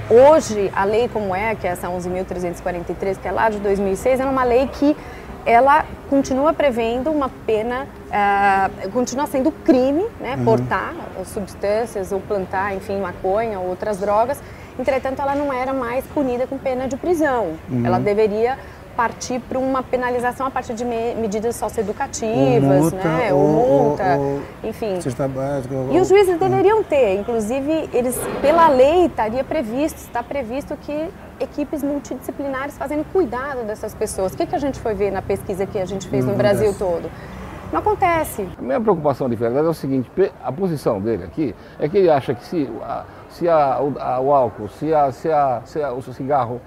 hoje 0.09 0.71
a 0.75 0.83
lei 0.83 1.09
como 1.09 1.35
é, 1.35 1.55
que 1.55 1.67
é 1.67 1.71
essa 1.71 1.87
11.343, 1.87 3.17
que 3.17 3.27
é 3.27 3.31
lá 3.31 3.49
de 3.49 3.59
2006, 3.59 4.19
é 4.19 4.25
uma 4.25 4.43
lei 4.43 4.67
que 4.67 4.95
ela 5.45 5.86
continua 6.10 6.53
prevendo 6.53 7.10
uma 7.12 7.29
pena, 7.45 7.88
uh, 8.07 8.89
continua 8.91 9.25
sendo 9.27 9.51
crime, 9.51 10.05
né, 10.19 10.36
uhum. 10.38 10.45
portar 10.45 10.93
substâncias 11.25 12.12
ou 12.12 12.19
plantar, 12.19 12.75
enfim, 12.75 13.00
maconha 13.00 13.60
ou 13.60 13.67
outras 13.69 13.98
drogas. 13.98 14.41
Entretanto, 14.79 15.21
ela 15.21 15.36
não 15.36 15.51
era 15.51 15.74
mais 15.74 16.05
punida 16.07 16.48
com 16.48 16.57
pena 16.57 16.88
de 16.88 16.95
prisão. 16.98 17.53
Uhum. 17.69 17.86
Ela 17.86 18.00
deveria 18.00 18.57
partir 18.95 19.39
para 19.39 19.57
uma 19.57 19.81
penalização 19.81 20.45
a 20.48 20.51
partir 20.51 20.74
de 20.74 20.83
me 20.83 21.15
medidas 21.15 21.55
socioeducativas, 21.55 22.62
multa, 22.63 22.98
né? 22.98 23.33
ou- 23.33 23.39
Ou 23.39 23.79
multa, 23.89 24.15
ou- 24.17 24.21
ou- 24.21 24.41
enfim. 24.63 25.00
Básica. 25.29 25.75
E 25.91 26.00
os 26.00 26.07
juízes 26.10 26.38
deveriam 26.38 26.83
ter, 26.83 27.15
inclusive, 27.19 27.89
eles, 27.93 28.19
pela 28.41 28.67
lei, 28.67 29.05
estaria 29.05 29.43
previsto, 29.43 29.98
está 29.98 30.21
previsto 30.21 30.75
que 30.81 31.10
equipes 31.41 31.81
multidisciplinares 31.83 32.77
fazendo 32.77 33.03
cuidado 33.12 33.65
dessas 33.65 33.93
pessoas. 33.93 34.33
O 34.33 34.38
que, 34.38 34.45
que 34.45 34.55
a 34.55 34.60
gente 34.60 34.79
foi 34.79 34.93
ver 34.93 35.12
na 35.12 35.21
pesquisa 35.21 35.65
que 35.65 35.79
a 35.79 35.86
gente 35.86 36.07
fez 36.07 36.25
no 36.25 36.33
Brasil 36.36 36.74
todo? 36.77 37.10
Não 37.71 37.79
acontece. 37.79 38.48
A 38.57 38.62
minha 38.62 38.81
preocupação 38.81 39.29
de 39.29 39.36
verdade 39.36 39.65
é 39.65 39.69
o 39.69 39.74
seguinte, 39.74 40.12
a 40.43 40.51
posição 40.51 41.00
dele 41.00 41.24
aqui 41.24 41.55
é 41.79 41.88
que 41.88 41.98
ele 41.98 42.10
acha 42.10 42.33
que 42.36 42.43
se, 42.45 42.69
a- 42.83 43.05
se 43.29 43.48
a- 43.48 43.79
o, 43.81 43.95
a- 43.98 44.19
o 44.19 44.33
álcool, 44.33 44.67
se, 44.67 44.88
se, 45.13 45.31
a, 45.31 45.62
se 45.65 45.81
a- 45.81 45.93
o 45.93 46.01
cigarro 46.01 46.60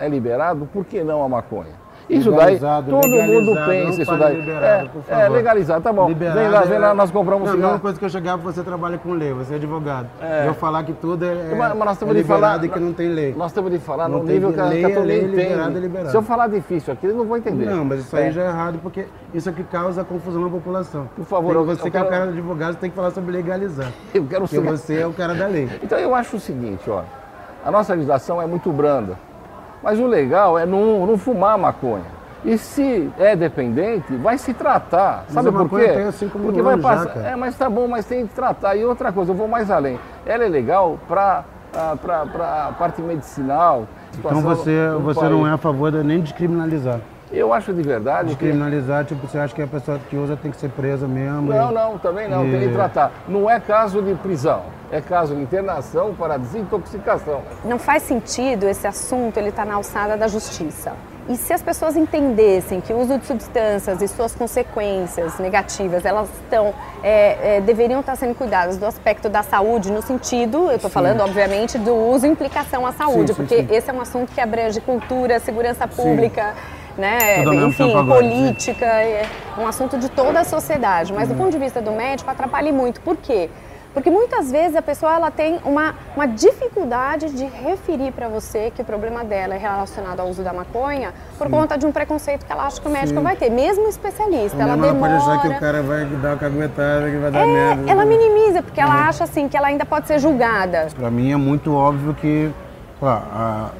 é 0.00 0.08
liberado, 0.08 0.66
por 0.72 0.84
que 0.84 1.02
não 1.04 1.22
a 1.22 1.28
maconha? 1.28 1.87
Isso 2.08 2.30
daí, 2.30 2.38
Legalizado, 2.38 2.90
todo 2.90 3.06
mundo 3.08 3.54
pensa 3.66 3.92
não 3.96 4.02
isso 4.02 4.16
daí. 4.16 4.36
liberado, 4.36 4.90
é, 5.10 5.20
é, 5.24 5.28
legalizado, 5.28 5.82
tá 5.82 5.92
bom. 5.92 6.08
Liberado 6.08 6.38
vem 6.40 6.48
lá, 6.48 6.60
vem 6.62 6.78
lá, 6.78 6.90
é- 6.90 6.94
nós 6.94 7.10
compramos 7.10 7.44
Não, 7.44 7.52
a 7.52 7.54
cigarro. 7.54 7.72
mesma 7.74 7.82
coisa 7.82 7.98
que 7.98 8.04
eu 8.04 8.08
chegar, 8.08 8.36
você 8.36 8.62
trabalha 8.62 8.96
com 8.96 9.12
lei, 9.12 9.32
você 9.34 9.52
é 9.52 9.56
advogado. 9.56 10.06
É. 10.22 10.48
Eu 10.48 10.54
falar 10.54 10.84
que 10.84 10.94
tudo 10.94 11.22
é, 11.26 11.34
Mas, 11.54 11.58
mas 11.76 11.78
nós 11.78 11.96
é 11.96 12.00
temos 12.00 12.14
de 12.14 12.22
liberado 12.22 12.52
falar. 12.54 12.64
e 12.64 12.68
que 12.70 12.80
não 12.80 12.92
tem 12.94 13.08
lei. 13.10 13.34
Nós 13.36 13.52
temos 13.52 13.70
de 13.70 13.78
falar 13.78 14.08
Não 14.08 14.20
no 14.20 14.24
nível 14.24 14.52
que 14.54 14.60
lei, 14.62 14.84
que 14.84 14.92
é 14.92 14.98
lei, 15.00 15.18
entende. 15.18 15.36
liberado 15.36 15.76
é 15.76 15.80
liberado. 15.80 16.10
Se 16.10 16.16
eu 16.16 16.22
falar 16.22 16.46
difícil 16.48 16.94
aqui, 16.94 17.04
eles 17.04 17.16
não 17.16 17.26
vão 17.26 17.36
entender. 17.36 17.66
Não, 17.66 17.84
mas 17.84 18.00
isso 18.00 18.16
aí 18.16 18.28
É. 18.28 18.32
já 18.32 18.42
é 18.42 18.46
errado, 18.48 18.78
porque 18.82 19.04
isso 19.34 19.48
é 19.50 19.52
que 19.52 19.62
causa 19.64 20.02
confusão 20.02 20.40
na 20.42 20.48
população. 20.48 21.10
Por 21.14 21.26
favor, 21.26 21.48
Tem- 21.52 21.56
eu- 21.60 21.64
você 21.66 21.86
eu 21.86 21.90
que 21.90 21.96
é 21.96 22.00
o 22.00 22.04
quero- 22.04 22.08
cara 22.08 22.24
do 22.26 22.32
advogado, 22.32 22.72
você 22.72 22.78
tem 22.78 22.90
que 22.90 22.96
falar 22.96 23.10
sobre 23.10 23.32
legalizar. 23.32 23.88
Eu 24.14 24.24
quero 24.24 24.42
Porque 24.48 24.56
ser. 24.56 24.62
você 24.62 25.00
é 25.00 25.06
o 25.06 25.12
cara 25.12 25.34
da 25.34 25.46
lei. 25.46 25.68
Então 25.82 25.98
eu 25.98 26.14
acho 26.14 26.36
o 26.36 26.40
seguinte, 26.40 26.88
ó, 26.88 27.02
a 27.64 27.70
nossa 27.70 27.92
legislação 27.92 28.40
é 28.40 28.46
muito 28.46 28.72
branda, 28.72 29.18
mas 29.82 29.98
o 29.98 30.06
legal 30.06 30.58
é 30.58 30.64
não, 30.66 31.06
não 31.06 31.18
fumar 31.18 31.56
maconha. 31.58 32.18
E 32.44 32.56
se 32.56 33.10
é 33.18 33.34
dependente, 33.34 34.14
vai 34.16 34.38
se 34.38 34.54
tratar. 34.54 35.24
Sabe 35.28 35.50
por 35.50 35.68
quê? 35.68 35.88
mil 35.88 36.12
Porque 36.44 36.62
vai 36.62 36.76
já, 36.76 36.82
passar. 36.82 37.06
cara. 37.14 37.28
É, 37.30 37.36
mas 37.36 37.56
tá 37.56 37.68
bom, 37.68 37.88
mas 37.88 38.04
tem 38.06 38.26
que 38.26 38.34
tratar. 38.34 38.76
E 38.76 38.84
outra 38.84 39.10
coisa, 39.12 39.32
eu 39.32 39.36
vou 39.36 39.48
mais 39.48 39.70
além. 39.70 39.98
Ela 40.24 40.44
é 40.44 40.48
legal 40.48 40.98
para 41.08 41.44
a 41.72 42.72
parte 42.78 43.02
medicinal. 43.02 43.86
Então 44.16 44.40
você, 44.40 44.88
você 45.02 45.20
país. 45.20 45.32
não 45.32 45.46
é 45.46 45.52
a 45.52 45.56
favor 45.58 45.90
de 45.90 46.02
nem 46.04 46.20
descriminalizar. 46.20 47.00
Eu 47.30 47.52
acho 47.52 47.74
de 47.74 47.82
verdade 47.82 48.28
que. 48.28 48.36
Descriminalizar, 48.36 49.04
tipo, 49.04 49.26
você 49.26 49.38
acha 49.38 49.54
que 49.54 49.60
a 49.60 49.66
pessoa 49.66 49.98
que 50.08 50.16
usa 50.16 50.34
tem 50.36 50.50
que 50.50 50.56
ser 50.56 50.70
presa 50.70 51.06
mesmo? 51.06 51.52
Não, 51.52 51.70
e- 51.70 51.74
não, 51.74 51.98
também 51.98 52.28
não, 52.28 52.42
tem 52.42 52.60
que 52.60 52.66
E- 52.66 52.72
tratar. 52.72 53.10
Não 53.28 53.50
é 53.50 53.60
caso 53.60 54.00
de 54.00 54.14
prisão, 54.14 54.62
é 54.90 55.00
caso 55.00 55.34
de 55.34 55.42
internação 55.42 56.14
para 56.14 56.38
desintoxicação. 56.38 57.42
Não 57.64 57.78
faz 57.78 58.02
sentido 58.04 58.68
esse 58.68 58.86
assunto 58.86 59.36
ele 59.36 59.50
estar 59.50 59.64
na 59.66 59.74
alçada 59.74 60.16
da 60.16 60.28
justiça. 60.28 60.92
E 61.28 61.36
se 61.36 61.52
as 61.52 61.60
pessoas 61.62 61.94
entendessem 61.94 62.80
que 62.80 62.90
o 62.90 62.98
uso 62.98 63.18
de 63.18 63.26
substâncias 63.26 64.00
e 64.00 64.08
suas 64.08 64.34
consequências 64.34 65.38
negativas, 65.38 66.06
elas 66.06 66.26
estão, 66.42 66.72
é, 67.02 67.56
é, 67.56 67.60
deveriam 67.60 68.00
estar 68.00 68.16
sendo 68.16 68.34
cuidadas 68.34 68.78
do 68.78 68.86
aspecto 68.86 69.28
da 69.28 69.42
saúde, 69.42 69.92
no 69.92 70.00
sentido, 70.00 70.70
eu 70.70 70.76
estou 70.76 70.90
falando, 70.90 71.20
obviamente, 71.20 71.76
do 71.76 71.94
uso 71.94 72.24
e 72.26 72.30
implicação 72.30 72.86
à 72.86 72.92
saúde, 72.92 73.34
Sim, 73.34 73.34
porque 73.34 73.56
sim. 73.58 73.68
esse 73.70 73.90
é 73.90 73.92
um 73.92 74.00
assunto 74.00 74.32
que 74.32 74.40
abrange 74.40 74.80
cultura, 74.80 75.38
segurança 75.38 75.86
pública, 75.86 76.54
né, 76.96 77.44
enfim, 77.66 77.94
agora, 77.94 78.22
política, 78.22 78.86
é 78.86 79.26
um 79.58 79.66
assunto 79.66 79.98
de 79.98 80.08
toda 80.08 80.40
a 80.40 80.44
sociedade. 80.44 81.12
Mas 81.12 81.28
do 81.28 81.32
Uhum. 81.34 81.40
ponto 81.40 81.50
de 81.52 81.58
vista 81.58 81.82
do 81.82 81.92
médico, 81.92 82.30
atrapalha 82.30 82.72
muito. 82.72 83.02
Por 83.02 83.16
quê? 83.18 83.50
Porque 83.94 84.10
muitas 84.10 84.50
vezes 84.52 84.76
a 84.76 84.82
pessoa 84.82 85.14
ela 85.14 85.30
tem 85.30 85.58
uma, 85.64 85.94
uma 86.14 86.26
dificuldade 86.26 87.30
de 87.30 87.44
referir 87.44 88.12
para 88.12 88.28
você 88.28 88.70
que 88.74 88.82
o 88.82 88.84
problema 88.84 89.24
dela 89.24 89.54
é 89.54 89.58
relacionado 89.58 90.20
ao 90.20 90.28
uso 90.28 90.42
da 90.42 90.52
maconha 90.52 91.12
por 91.36 91.48
conta 91.50 91.76
de 91.76 91.86
um 91.86 91.90
preconceito 91.92 92.44
que 92.44 92.52
ela 92.52 92.66
acha 92.66 92.80
que 92.80 92.86
o 92.86 92.90
médico 92.90 93.18
Sim. 93.18 93.24
vai 93.24 93.34
ter, 93.34 93.50
mesmo 93.50 93.88
especialista. 93.88 94.56
Ela 94.62 94.74
Ela 94.74 94.76
não 94.92 95.00
pode 95.00 95.14
achar 95.14 95.32
que 95.40 95.46
o 95.48 95.50
demora. 95.50 95.60
cara 95.60 95.82
vai 95.82 96.04
dar 96.04 96.28
uma 96.30 96.36
caguetada, 96.36 97.10
que 97.10 97.16
vai 97.16 97.30
dar 97.30 97.40
É, 97.40 97.46
merda. 97.46 97.82
né? 97.82 97.90
ela 97.92 98.04
minimiza, 98.04 98.62
porque 98.62 98.80
ela 98.80 99.08
acha 99.08 99.24
assim 99.24 99.48
que 99.48 99.56
ela 99.56 99.68
ainda 99.68 99.84
pode 99.86 100.06
ser 100.06 100.18
julgada. 100.18 100.88
Pra 100.94 101.10
mim 101.10 101.32
é 101.32 101.36
muito 101.36 101.74
óbvio 101.74 102.14
que 102.14 102.50
a- 103.02 103.70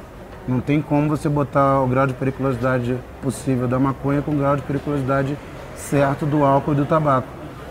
não 0.49 0.61
tem 0.61 0.81
como 0.81 1.09
você 1.11 1.29
botar 1.29 1.81
o 1.83 1.87
grau 1.87 2.07
de 2.07 2.15
periculosidade 2.15 2.99
possível 3.23 3.69
da 3.69 3.79
maconha 3.79 4.23
com 4.23 4.31
o 4.33 4.37
grau 4.37 4.57
de 4.57 4.63
periculosidade 4.63 5.37
certo 5.77 6.25
do 6.25 6.43
álcool 6.45 6.73
e 6.73 6.77
do 6.77 6.87
tabaco. 6.87 7.29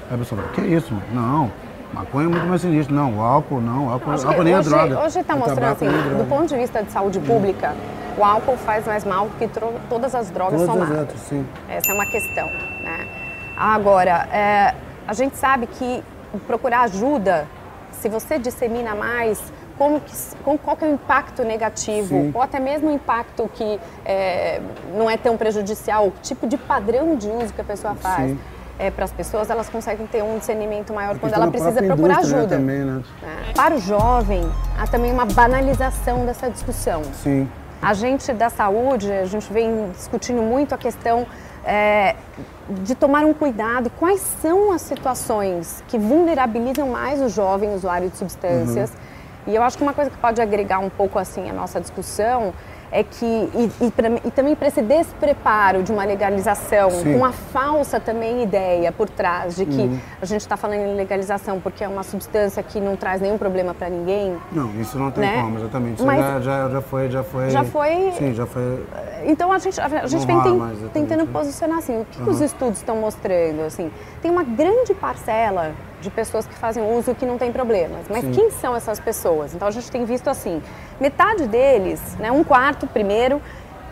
Aí 0.10 0.15
a 0.15 0.17
pessoa 0.20 0.39
fala, 0.41 0.53
que 0.53 0.62
isso, 0.62 0.94
mano? 0.94 1.06
Não, 1.12 1.51
maconha 1.94 2.25
é 2.25 2.29
muito 2.29 2.46
mais 2.48 2.62
sinistro. 2.62 2.94
Não, 2.94 3.17
o 3.17 3.22
álcool 3.22 3.62
não, 3.62 3.88
o 3.88 3.89
álcool, 3.91 4.12
álcool 4.12 4.44
nem 4.44 4.53
é 4.53 4.60
hoje, 4.60 4.70
droga. 4.70 5.00
Hoje 5.00 5.20
está 5.20 5.36
mostrando 5.36 5.72
assim, 5.72 5.88
é 5.88 6.17
do 6.17 6.29
ponto 6.29 6.48
de 6.48 6.56
vista 6.56 6.84
de 6.84 6.91
saúde 6.91 7.20
pública, 7.20 7.75
o 8.17 8.24
álcool 8.24 8.58
faz 8.58 8.86
mais 8.86 9.03
mal 9.03 9.27
que 9.38 9.50
todas 9.89 10.15
as 10.15 10.29
drogas 10.29 10.62
Todas 10.62 10.70
as 10.70 10.75
somadas. 10.75 11.00
outras, 11.00 11.20
sim. 11.22 11.46
Essa 11.70 11.91
é 11.91 11.94
uma 11.94 12.06
questão. 12.06 12.48
Né? 12.48 13.08
Agora, 13.56 14.27
é, 14.32 14.75
a 15.08 15.13
gente 15.13 15.38
sabe 15.38 15.67
que 15.67 16.03
procurar 16.46 16.82
ajuda, 16.82 17.48
se 17.91 18.10
você 18.10 18.38
dissemina 18.38 18.94
mais, 18.94 19.41
como 19.77 20.01
que, 20.01 20.13
com, 20.44 20.58
qual 20.58 20.75
que 20.75 20.84
é 20.84 20.88
o 20.88 20.94
impacto 20.94 21.44
negativo, 21.44 22.10
Sim. 22.10 22.32
ou 22.34 22.41
até 22.41 22.60
mesmo 22.60 22.89
o 22.89 22.91
impacto 22.91 23.50
que 23.53 23.79
é, 24.06 24.60
não 24.96 25.10
é 25.10 25.17
tão 25.17 25.38
prejudicial, 25.38 26.08
o 26.08 26.13
tipo 26.22 26.48
de 26.48 26.58
padrão 26.58 27.15
de 27.15 27.27
uso 27.29 27.53
que 27.53 27.62
a 27.62 27.63
pessoa 27.63 27.96
faz. 27.96 28.32
Sim. 28.32 28.39
Para 28.96 29.05
as 29.05 29.12
pessoas, 29.12 29.50
elas 29.50 29.69
conseguem 29.69 30.05
ter 30.05 30.24
um 30.24 30.38
discernimento 30.38 30.93
maior 30.93 31.17
quando 31.17 31.31
Questão 31.31 31.41
ela 31.41 31.51
precisa 31.51 31.81
procurar 31.81 32.15
né, 32.15 32.19
ajuda. 32.19 32.48
também, 32.48 32.79
né? 32.79 33.03
né? 33.22 33.53
Para 33.55 33.75
o 33.75 33.79
jovem, 33.79 34.43
há 34.77 34.86
também 34.88 35.12
uma 35.12 35.25
banalização 35.25 36.25
dessa 36.25 36.50
discussão. 36.50 37.03
Sim. 37.24 37.50
A 37.81 37.93
gente 37.93 38.31
da 38.34 38.50
saúde, 38.50 39.12
a 39.12 39.25
gente 39.25 39.51
vem 39.51 39.91
discutindo 39.91 40.41
muito 40.41 40.74
a 40.74 40.77
questão 40.77 41.25
é, 41.63 42.15
de 42.84 42.96
tomar 42.96 43.25
um 43.25 43.34
cuidado. 43.34 43.89
Quais 44.00 44.22
são 44.41 44.72
as 44.72 44.81
situações 44.81 45.84
que 45.88 45.98
vulnerabilizam 45.98 46.89
mais 46.89 47.22
o 47.22 47.29
jovem 47.29 47.74
usuário 47.74 48.10
de 48.10 48.17
substâncias? 48.17 48.91
E 49.46 49.55
eu 49.55 49.63
acho 49.63 49.77
que 49.77 49.84
uma 49.84 49.93
coisa 49.93 50.12
que 50.12 50.17
pode 50.17 50.41
agregar 50.41 50.79
um 50.79 50.89
pouco 50.89 51.17
assim 51.17 51.50
a 51.50 51.53
nossa 51.53 51.79
discussão 51.79 52.53
é 52.91 53.03
que 53.03 53.25
e, 53.25 53.72
e, 53.88 53.91
pra- 53.91 54.08
e 54.24 54.32
também 54.32 54.56
para 54.56 54.67
esse 54.67 54.82
despreparo 54.82 55.84
de 55.84 55.91
uma 55.91 56.06
legalização 56.06 56.89
Sim. 56.89 57.17
com 57.20 57.25
a 57.25 57.32
falsa 57.32 58.00
também 58.00 58.44
ideia 58.44 58.91
por 58.91 59.10
trás 59.10 59.56
de 59.56 59.65
que 59.65 60.00
a 60.22 60.25
gente 60.25 60.41
está 60.41 60.56
falando 60.56 60.79
em 60.82 60.96
legalização 60.96 61.60
porque 61.60 61.84
é 61.84 61.88
uma 61.88 62.03
substância 62.03 62.62
que 62.63 62.79
não 62.79 62.96
traz 62.96 63.20
nenhum 63.22 63.38
problema 63.38 63.74
para 63.74 63.89
ninguém. 63.89 64.36
Não, 64.51 64.72
isso 64.79 64.98
não 64.98 65.12
tem 65.12 65.24
Né? 65.25 65.41
como, 65.41 65.58
exatamente. 65.58 65.96
Isso 65.98 66.06
Mas- 66.06 66.20
já, 66.20 66.39
já, 66.41 66.70
já 66.70 66.82
foi, 66.82 67.10
já 67.10 67.24
foi. 67.24 67.50
Já 67.50 67.63
foi- 67.63 68.12
Sim, 68.17 68.34
já 68.34 68.46
foi. 68.46 68.86
Então 69.25 69.51
a 69.51 69.58
gente, 69.60 69.79
a, 69.82 70.06
gente 70.08 70.25
vem 70.25 70.36
mais 70.36 70.50
exatamente, 70.50 70.91
tentando 70.94 71.25
né? 71.25 71.29
posicionar 71.34 71.79
assim, 71.79 72.01
o 72.01 72.06
que, 72.06 72.22
que 72.24 72.29
os 72.29 72.39
estudos 72.41 72.77
estão 72.77 72.96
mostrando? 72.98 73.63
Assim, 73.65 73.91
tem 74.22 74.32
uma 74.32 74.44
grande 74.44 74.94
parcela 74.94 75.72
de 76.01 76.09
pessoas 76.09 76.45
que 76.45 76.53
fazem 76.55 76.83
uso 76.97 77.15
que 77.15 77.25
não 77.25 77.37
tem 77.37 77.51
problemas, 77.51 78.05
mas 78.09 78.21
Sim. 78.21 78.31
quem 78.31 78.51
são 78.51 78.75
essas 78.75 78.99
pessoas? 78.99 79.53
Então 79.55 79.67
a 79.67 79.71
gente 79.71 79.89
tem 79.89 80.05
visto 80.05 80.29
assim, 80.29 80.61
metade 80.99 81.47
deles, 81.47 81.99
né, 82.19 82.31
um 82.31 82.43
quarto 82.43 82.85
primeiro, 82.87 83.41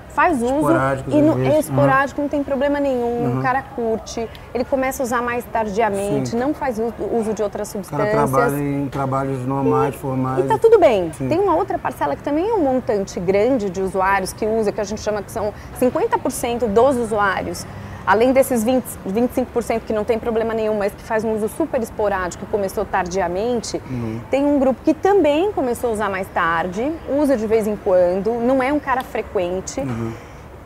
faz 0.09 0.41
uso 0.41 0.71
e 1.09 1.21
vezes. 1.33 1.55
é 1.55 1.59
esporádico, 1.59 2.21
não 2.21 2.29
tem 2.29 2.41
problema 2.41 2.79
nenhum, 2.79 3.25
Uhum. 3.33 3.39
o 3.39 3.41
cara 3.41 3.61
curte, 3.61 4.29
ele 4.53 4.63
começa 4.63 5.01
a 5.01 5.03
usar 5.03 5.21
mais 5.21 5.43
tardiamente, 5.45 6.29
Sim. 6.29 6.37
não 6.37 6.53
faz 6.53 6.79
uso, 6.79 7.33
de 7.33 7.43
outras 7.43 7.69
O 7.71 7.73
cara 7.81 7.83
substâncias. 8.13 8.31
trabalha 8.31 8.57
em 8.57 8.87
trabalhos 8.87 9.45
normais, 9.45 9.93
formais. 9.95 10.45
E 10.45 10.47
tá 10.47 10.57
tudo 10.57 10.79
bem. 10.79 11.11
Sim. 11.11 11.27
Tem 11.27 11.37
uma 11.37 11.55
outra 11.57 11.77
parcela 11.77 12.15
que 12.15 12.23
também 12.23 12.49
é 12.49 12.53
um 12.53 12.61
montante 12.61 13.19
grande 13.19 13.69
de 13.69 13.81
usuários 13.81 14.31
que 14.31 14.45
usa, 14.45 14.71
que 14.71 14.79
a 14.79 14.85
gente 14.85 15.01
chama 15.01 15.21
que 15.21 15.31
são 15.31 15.53
50% 15.81 16.65
dos 16.67 16.95
usuários. 16.95 17.65
Além 18.05 18.31
desses 18.33 18.63
20, 18.63 18.83
25% 19.07 19.81
que 19.87 19.91
não 19.93 20.03
tem 20.03 20.19
problema 20.19 20.53
nenhum, 20.53 20.77
mas 20.77 20.93
que 20.93 21.01
faz 21.01 21.23
um 21.23 21.33
uso 21.33 21.49
super 21.49 21.81
esporádico, 21.81 22.45
que 22.45 22.51
começou 22.51 22.85
tardiamente, 22.85 23.81
Uhum. 23.89 24.19
tem 24.29 24.45
um 24.45 24.59
grupo 24.59 24.79
que 24.83 24.93
também 24.93 25.51
começou 25.51 25.89
a 25.89 25.93
usar 25.93 26.09
mais 26.09 26.27
tarde, 26.27 26.91
usa 27.17 27.35
de 27.35 27.47
vez 27.47 27.65
em 27.65 27.75
quando, 27.75 28.31
não 28.33 28.61
é 28.61 28.71
um 28.71 28.79
cara 28.79 29.01
frequente. 29.03 29.79
Uhum. 29.79 30.11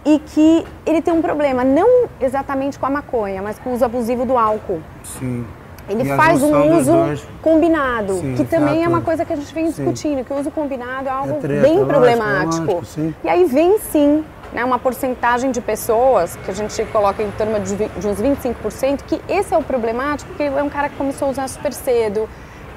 E 0.06 0.20
que 0.20 0.66
ele 0.86 1.02
tem 1.02 1.14
um 1.14 1.22
problema, 1.22 1.64
não 1.64 2.08
exatamente 2.20 2.78
com 2.80 2.86
a 2.86 2.90
maconha, 2.90 3.42
mas 3.42 3.58
com 3.60 3.70
o 3.70 3.74
uso 3.74 3.86
abusivo 3.86 4.26
do 4.26 4.38
álcool. 4.38 4.82
Sim. 5.04 5.46
Ele 5.90 6.04
E 6.04 6.16
faz 6.16 6.44
um 6.44 6.78
uso 6.78 6.92
dois. 6.92 7.28
combinado, 7.42 8.14
Sim, 8.14 8.36
que 8.36 8.44
também 8.44 8.84
é 8.84 8.88
uma 8.88 9.02
coisa 9.02 9.26
que 9.26 9.34
a 9.34 9.36
gente 9.36 9.52
vem 9.54 9.72
Sim. 9.72 9.84
discutindo, 9.86 10.24
que 10.24 10.32
o 10.32 10.38
uso 10.40 10.52
combinado 10.52 11.08
é 11.08 11.12
algo 11.12 11.32
É 11.38 11.40
treta, 11.40 11.62
bem 11.62 11.72
lógico, 11.80 11.88
problemático. 11.88 12.66
lógico, 12.66 12.86
sim. 12.86 13.14
E 13.24 13.28
aí 13.30 13.46
vem 13.46 13.80
sim 13.80 14.24
né, 14.54 14.66
uma 14.66 14.80
porcentagem 14.80 15.52
de 15.52 15.62
pessoas, 15.62 16.36
que 16.44 16.52
a 16.52 16.54
gente 16.54 16.84
coloca 16.86 17.22
em 17.22 17.32
torno 17.32 17.60
de, 17.60 17.76
de 17.76 18.08
uns 18.08 18.22
25%, 18.22 19.02
que 19.08 19.22
esse 19.28 19.54
é 19.54 19.58
o 19.58 19.64
problemático, 19.64 20.30
porque 20.30 20.44
é 20.44 20.64
um 20.64 20.70
cara 20.70 20.90
que 20.90 20.96
começou 20.96 21.28
a 21.28 21.32
usar 21.32 21.48
super 21.48 21.72
cedo, 21.72 22.28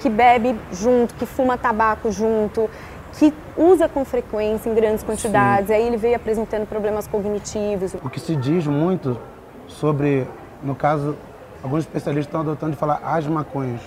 que 0.00 0.08
bebe 0.08 0.58
junto, 0.72 1.14
que 1.14 1.24
fuma 1.24 1.56
tabaco 1.56 2.10
junto, 2.10 2.68
que 3.14 3.32
usa 3.56 3.88
com 3.88 4.04
frequência 4.04 4.68
em 4.68 4.74
grandes 4.74 5.02
quantidades, 5.02 5.70
aí 5.70 5.86
ele 5.86 5.96
veio 5.96 6.16
apresentando 6.16 6.66
problemas 6.66 7.06
cognitivos. 7.06 7.94
O 8.02 8.10
que 8.10 8.20
se 8.20 8.34
diz 8.34 8.66
muito 8.66 9.18
sobre, 9.66 10.26
no 10.62 10.74
caso, 10.74 11.16
alguns 11.62 11.80
especialistas 11.80 12.28
estão 12.28 12.40
adotando 12.40 12.72
de 12.72 12.78
falar 12.78 13.00
as 13.04 13.26
maconhas, 13.26 13.80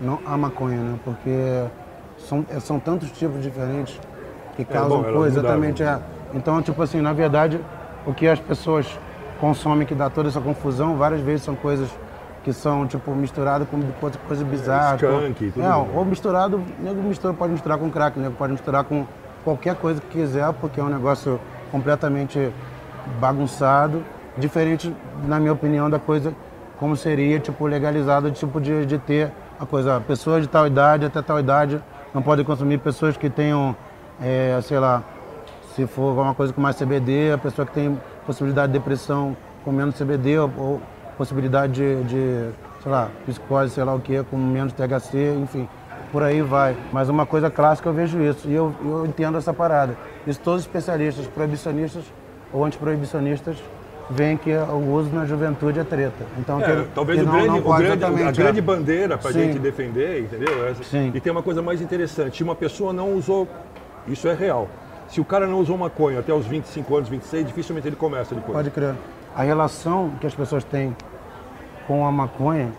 não 0.00 0.20
a 0.24 0.36
maconha, 0.36 0.78
né? 0.78 0.98
Porque 1.04 1.64
são, 2.18 2.44
é, 2.48 2.60
são 2.60 2.78
tantos 2.78 3.10
tipos 3.12 3.42
diferentes 3.42 4.00
que 4.56 4.64
causam 4.64 5.02
bom, 5.02 5.08
ela 5.08 5.18
coisa, 5.18 5.40
exatamente. 5.40 5.82
É. 5.82 6.00
Então, 6.34 6.60
tipo 6.62 6.82
assim, 6.82 7.00
na 7.00 7.12
verdade, 7.12 7.60
o 8.06 8.12
que 8.12 8.26
as 8.26 8.38
pessoas 8.38 8.86
consomem 9.40 9.86
que 9.86 9.94
dá 9.94 10.10
toda 10.10 10.28
essa 10.28 10.40
confusão, 10.40 10.96
várias 10.96 11.20
vezes 11.20 11.42
são 11.42 11.54
coisas 11.54 11.88
que 12.44 12.52
são 12.52 12.86
tipo 12.86 13.14
misturado 13.14 13.66
com 13.66 13.80
coisa 14.26 14.44
bizarra. 14.44 14.96
Skunk, 14.96 15.52
tudo 15.52 15.64
é, 15.64 15.70
bem. 15.70 15.88
ou 15.94 16.04
misturado, 16.04 16.62
nego 16.78 17.02
mistura, 17.02 17.34
pode 17.34 17.52
misturar 17.52 17.78
com 17.78 17.90
crack, 17.90 18.18
nego 18.18 18.34
pode 18.34 18.52
misturar 18.52 18.84
com 18.84 19.06
qualquer 19.44 19.74
coisa 19.74 20.00
que 20.00 20.18
quiser, 20.18 20.52
porque 20.54 20.80
é 20.80 20.82
um 20.82 20.88
negócio 20.88 21.40
completamente 21.70 22.52
bagunçado, 23.20 24.02
diferente, 24.36 24.94
na 25.26 25.38
minha 25.38 25.52
opinião, 25.52 25.88
da 25.90 25.98
coisa 25.98 26.34
como 26.78 26.96
seria 26.96 27.40
tipo 27.40 27.66
legalizado, 27.66 28.30
tipo 28.30 28.60
de, 28.60 28.86
de 28.86 28.98
ter 28.98 29.32
a 29.58 29.66
coisa, 29.66 30.00
pessoas 30.00 30.42
de 30.42 30.48
tal 30.48 30.66
idade 30.66 31.04
até 31.04 31.20
tal 31.20 31.40
idade 31.40 31.82
não 32.14 32.22
podem 32.22 32.44
consumir, 32.44 32.78
pessoas 32.78 33.16
que 33.16 33.28
tenham, 33.28 33.76
é, 34.22 34.58
sei 34.62 34.78
lá, 34.78 35.02
se 35.78 35.86
for 35.86 36.08
alguma 36.08 36.34
coisa 36.34 36.52
com 36.52 36.60
mais 36.60 36.74
CBD, 36.76 37.30
a 37.32 37.38
pessoa 37.38 37.64
que 37.64 37.72
tem 37.72 37.96
possibilidade 38.26 38.72
de 38.72 38.78
depressão 38.80 39.36
com 39.64 39.70
menos 39.70 39.94
CBD 39.96 40.36
ou, 40.36 40.50
ou 40.58 40.82
possibilidade 41.16 41.74
de, 41.74 42.02
de, 42.02 42.48
sei 42.82 42.90
lá, 42.90 43.08
psicose, 43.24 43.70
sei 43.74 43.84
lá 43.84 43.94
o 43.94 44.00
que, 44.00 44.20
com 44.24 44.36
menos 44.36 44.72
THC, 44.72 45.36
enfim, 45.40 45.68
por 46.10 46.24
aí 46.24 46.42
vai. 46.42 46.76
Mas 46.92 47.08
uma 47.08 47.24
coisa 47.24 47.48
clássica 47.48 47.88
eu 47.88 47.92
vejo 47.92 48.20
isso 48.20 48.48
e 48.48 48.54
eu, 48.54 48.74
eu 48.84 49.06
entendo 49.06 49.38
essa 49.38 49.54
parada. 49.54 49.96
Isso 50.26 50.40
todos 50.40 50.62
os 50.62 50.66
especialistas, 50.66 51.28
proibicionistas 51.28 52.02
ou 52.52 52.64
antiproibicionistas, 52.64 53.56
veem 54.10 54.36
que 54.36 54.50
o 54.52 54.92
uso 54.94 55.10
na 55.14 55.26
juventude 55.26 55.78
é 55.78 55.84
treta. 55.84 56.24
Então, 56.38 56.60
É, 56.60 56.64
que, 56.64 56.88
talvez 56.92 57.20
que 57.20 57.24
o 57.24 57.26
não, 57.28 57.32
grande, 57.34 57.48
não 57.48 57.58
o 57.58 57.76
grande- 57.76 58.04
a 58.24 58.30
grande 58.32 58.60
bandeira 58.60 59.16
para 59.16 59.30
a 59.30 59.32
gente 59.32 59.60
defender, 59.60 60.22
entendeu? 60.22 60.74
Sim. 60.82 61.12
E 61.14 61.20
tem 61.20 61.30
uma 61.30 61.42
coisa 61.42 61.62
mais 61.62 61.80
interessante: 61.80 62.42
uma 62.42 62.56
pessoa 62.56 62.92
não 62.92 63.12
usou, 63.12 63.46
isso 64.08 64.26
é 64.26 64.34
real. 64.34 64.66
Se 65.08 65.20
o 65.20 65.24
cara 65.24 65.46
não 65.46 65.58
usou 65.60 65.76
maconha 65.78 66.20
até 66.20 66.32
os 66.32 66.46
25 66.46 66.96
anos, 66.96 67.08
26, 67.08 67.46
dificilmente 67.46 67.86
ele 67.88 67.96
começa 67.96 68.34
depois. 68.34 68.54
Pode 68.56 68.70
crer. 68.70 68.94
A 69.34 69.42
relação 69.42 70.10
que 70.20 70.26
as 70.26 70.34
pessoas 70.34 70.64
têm 70.64 70.94
com 71.86 72.06
a 72.06 72.12
maconha, 72.12 72.70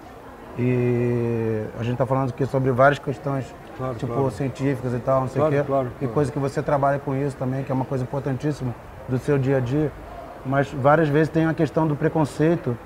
e 0.58 1.64
a 1.80 1.84
gente 1.84 1.94
está 1.94 2.06
falando 2.06 2.30
aqui 2.30 2.46
sobre 2.46 2.72
várias 2.72 3.00
questões, 3.00 3.46
Claro, 3.78 3.96
tipo, 3.96 4.12
claro. 4.14 4.32
científicas 4.32 4.94
e 4.94 5.00
tal, 5.00 5.22
não 5.22 5.28
sei 5.30 5.42
o 5.42 5.46
Claro, 5.48 5.56
quê. 5.56 5.64
claro, 5.66 5.92
e 6.02 6.08
coisa 6.08 6.32
que 6.32 6.38
você 6.38 6.62
trabalha 6.62 7.00
com 7.00 7.16
isso 7.16 7.36
também, 7.38 7.64
que 7.64 7.72
é 7.72 7.76
uma 7.76 7.86
coisa 7.86 8.04
importantíssima 8.04 8.76
do 9.08 9.18
seu 9.18 9.38
dia 9.38 9.58
a 9.58 9.60
dia. 9.62 9.90
Mas 10.46 10.70
várias 10.72 11.08
vezes 11.08 11.30
tem 11.30 11.46
a 11.46 11.54
questão 11.54 11.88
do 11.88 11.96
preconceito, 11.96 12.78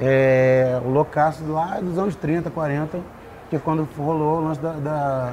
é, 0.00 0.80
o 0.84 0.88
loucaço 0.90 1.44
lá 1.50 1.78
dos 1.80 1.96
anos 1.96 2.16
30, 2.16 2.50
40, 2.50 2.98
que 3.50 3.58
quando 3.58 3.88
rolou 3.96 4.38
o 4.40 4.44
lance 4.44 4.60
da, 4.60 4.72
da, 4.72 5.32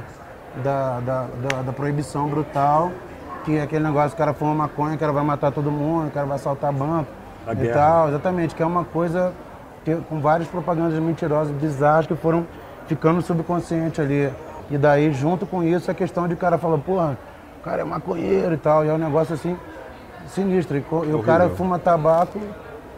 da, 0.63 0.99
da- 0.99 1.61
da 1.63 1.73
proibição 1.73 2.27
brutal, 2.27 2.91
que 3.45 3.59
aquele 3.59 3.83
negócio, 3.83 4.13
o 4.13 4.17
cara 4.17 4.33
fuma 4.33 4.53
maconha, 4.53 4.95
o 4.95 4.97
cara 4.99 5.11
vai 5.11 5.23
matar 5.23 5.51
todo 5.51 5.71
mundo, 5.71 6.07
o 6.07 6.11
cara 6.11 6.25
vai 6.25 6.35
assaltar 6.35 6.71
banco 6.73 7.07
A 7.47 7.53
e 7.53 7.55
guerra. 7.55 7.73
tal, 7.73 8.07
exatamente, 8.09 8.53
que 8.55 8.61
é 8.61 8.65
uma 8.65 8.83
coisa 8.83 9.33
que, 9.85 9.95
com 9.95 10.19
várias 10.19 10.47
propagandas 10.47 10.97
mentirosas, 10.99 11.53
bizarras, 11.53 12.05
que 12.07 12.15
foram 12.15 12.45
ficando 12.87 13.21
subconsciente 13.21 14.01
ali. 14.01 14.31
E 14.69 14.77
daí, 14.77 15.11
junto 15.13 15.45
com 15.45 15.63
isso, 15.63 15.89
a 15.89 15.93
questão 15.93 16.27
de 16.27 16.33
o 16.33 16.37
cara 16.37 16.57
falar, 16.57 16.77
porra, 16.79 17.17
o 17.59 17.63
cara 17.63 17.81
é 17.81 17.85
maconheiro 17.85 18.53
e 18.53 18.57
tal, 18.57 18.85
e 18.85 18.89
é 18.89 18.93
um 18.93 18.97
negócio 18.97 19.33
assim, 19.33 19.57
sinistro. 20.27 20.77
E, 20.77 20.83
o 21.13 21.23
cara 21.23 21.49
fuma 21.49 21.79
tabaco, 21.79 22.39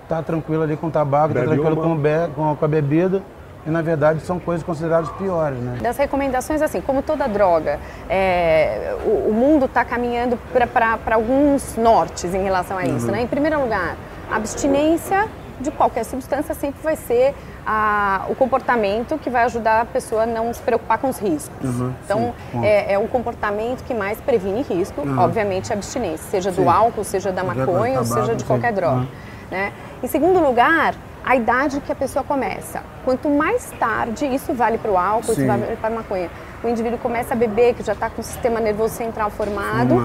tá 0.10 0.22
tranquilo 0.22 0.64
ali 0.64 0.76
com 0.76 0.88
o 0.88 0.92
tabaco, 0.92 1.30
tá 1.34 1.40
Bebe 1.42 1.48
tranquilo 1.48 1.76
uma. 1.76 1.84
com, 1.84 1.96
be- 1.96 2.30
com 2.36 2.66
a 2.66 2.68
bebida, 2.68 3.22
e 3.66 3.70
na 3.70 3.82
verdade 3.82 4.22
são 4.22 4.40
coisas 4.40 4.64
consideradas 4.66 5.10
piores, 5.12 5.58
né? 5.60 5.78
Das 5.82 5.98
recomendações, 5.98 6.62
assim, 6.62 6.82
como 6.82 7.02
toda 7.02 7.28
droga, 7.28 7.80
é, 8.10 8.96
o, 9.06 9.30
o 9.30 9.34
mundo 9.34 9.66
está 9.66 9.86
caminhando 9.86 10.38
para 10.74 11.16
alguns 11.16 11.76
nortes 11.78 12.34
em 12.34 12.44
relação 12.44 12.78
a 12.78 12.86
isso. 12.86 13.08
Né? 13.12 13.22
Em 13.22 13.28
primeiro 13.28 13.60
lugar, 13.62 13.96
a 14.32 14.36
abstinência 14.36 15.28
de 15.60 15.70
qualquer 15.70 16.04
substância 16.06 16.56
sempre 16.56 16.82
vai 16.82 16.96
ser 16.96 17.36
a- 17.64 18.26
o 18.30 18.34
comportamento 18.36 19.16
que 19.20 19.30
vai 19.30 19.44
ajudar 19.44 19.82
a 19.82 19.86
pessoa 19.86 20.24
a 20.24 20.26
não 20.26 20.52
se 20.52 20.60
preocupar 20.62 20.98
com 20.98 21.08
os 21.10 21.20
riscos. 21.20 21.64
Uhum, 21.64 21.94
então, 22.04 22.34
sim, 22.52 22.66
é, 22.66 22.94
é 22.94 22.98
o 22.98 23.08
comportamento 23.08 23.84
que 23.84 23.94
mais 23.94 24.20
previne 24.20 24.64
risco, 24.64 25.04
obviamente, 25.20 25.72
a 25.72 25.76
abstinência, 25.76 26.26
seja 26.32 26.50
do 26.50 26.64
Sim. 26.64 26.68
álcool, 26.68 27.04
seja 27.04 27.32
da 27.32 27.44
maconha, 27.44 28.00
ou 28.00 28.06
seja 28.06 28.34
de 28.34 28.42
sim. 28.42 28.48
qualquer 28.48 28.74
droga. 28.74 29.02
Uhum. 29.02 29.08
né? 29.52 29.72
Em 30.02 30.08
segundo 30.08 30.40
lugar, 30.40 30.96
a 31.24 31.36
idade 31.36 31.80
que 31.82 31.92
a 31.92 31.96
pessoa 31.96 32.24
começa. 32.24 32.82
Quanto 33.06 33.30
mais 33.30 33.70
tarde, 33.80 34.26
isso 34.26 34.54
vale 34.54 34.78
para 34.78 34.92
o 34.92 34.98
álcool, 34.98 35.32
isso 35.32 35.42
Sim. 35.42 35.48
vale 35.48 35.76
para 35.78 35.88
a 35.88 35.96
maconha. 35.96 36.30
O 36.64 36.68
indivíduo 36.68 36.98
começa 37.00 37.34
a 37.34 37.38
beber, 37.38 37.74
que 37.74 37.84
já 37.84 37.94
está 37.94 38.10
com 38.10 38.22
o 38.22 38.24
sistema 38.24 38.60
nervoso 38.60 38.94
central 38.94 39.30
formado, 39.32 39.96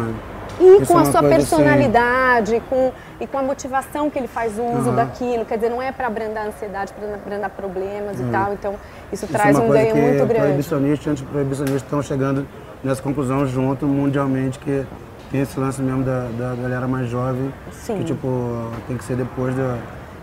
e 0.59 0.83
Isso 0.83 0.92
com 0.92 0.98
é 0.98 1.02
a 1.02 1.05
sua 1.05 1.20
coisa 1.20 1.37
personalidade, 1.37 2.62
com, 2.68 2.90
e 3.20 3.26
com 3.26 3.38
a 3.38 3.42
motivação 3.42 4.09
que 4.09 4.18
ele 4.18 4.29
faz 4.29 4.52
uso 4.52 4.88
Aham. 4.88 4.94
daquilo. 4.94 5.44
Quer 5.44 5.57
dizer, 5.57 5.68
não 5.70 5.83
é 5.83 5.92
para 5.92 6.07
abrandar 6.07 6.44
a 6.44 6.48
ansiedade, 6.48 6.92
para 6.94 7.14
abrandar 7.14 7.50
problemas 7.50 8.18
e 8.18 8.24
tal. 8.24 8.55
Então, 8.55 8.74
isso, 9.12 9.24
Isso 9.26 9.33
traz 9.35 9.59
é 9.59 9.61
um 9.61 9.68
ganho 9.68 9.96
muito 9.96 10.24
grande. 10.26 10.35
proibicionistas 10.46 11.07
e 11.07 11.11
antiproibicionistas 11.11 11.83
estão 11.83 12.02
chegando 12.02 12.46
nessa 12.83 13.02
conclusão 13.02 13.46
junto 13.46 13.87
mundialmente 13.87 14.59
que 14.59 14.87
tem 15.31 15.42
esse 15.42 15.59
lance 15.59 15.83
mesmo 15.83 16.05
da, 16.05 16.29
da 16.38 16.55
galera 16.55 16.87
mais 16.87 17.09
jovem, 17.11 17.52
Sim. 17.72 17.98
que 17.98 18.05
tipo, 18.05 18.70
tem 18.87 18.96
que 18.96 19.05
ser 19.05 19.16
depois 19.16 19.55
da, 19.55 19.76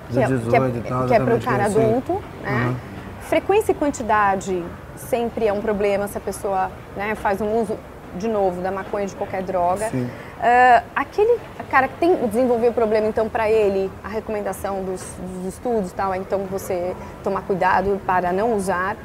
que 0.09 0.19
é, 0.19 0.27
18 0.27 0.49
que 0.49 0.55
é, 0.55 0.89
tal. 0.89 1.07
que 1.07 1.13
é 1.13 1.19
para 1.19 1.35
o 1.35 1.41
cara 1.41 1.65
assim. 1.65 1.81
adulto, 1.81 2.21
né? 2.41 2.65
Uhum. 2.67 2.75
Frequência 3.21 3.71
e 3.71 3.75
quantidade 3.75 4.63
sempre 4.95 5.47
é 5.47 5.53
um 5.53 5.61
problema 5.61 6.07
se 6.07 6.17
a 6.17 6.21
pessoa 6.21 6.69
né, 6.95 7.15
faz 7.15 7.41
um 7.41 7.61
uso, 7.61 7.77
de 8.15 8.27
novo, 8.27 8.61
da 8.61 8.71
maconha 8.71 9.07
de 9.07 9.15
qualquer 9.15 9.41
droga. 9.41 9.89
Sim. 9.89 10.09
Ah, 10.45 10.83
aquele 10.93 11.39
cara 11.71 11.87
que 11.87 11.95
tem 11.95 12.27
desenvolver 12.27 12.67
o 12.67 12.73
problema, 12.73 13.07
então, 13.07 13.29
para 13.29 13.49
ele, 13.49 13.89
a 14.03 14.09
recomendação 14.09 14.83
dos, 14.83 15.01
dos 15.17 15.45
estudos 15.47 15.93
tal, 15.93 16.13
é 16.13 16.17
então 16.17 16.39
você 16.51 16.93
tomar 17.23 17.43
cuidado 17.43 17.99
para 18.05 18.33
não 18.33 18.53
usar. 18.53 18.97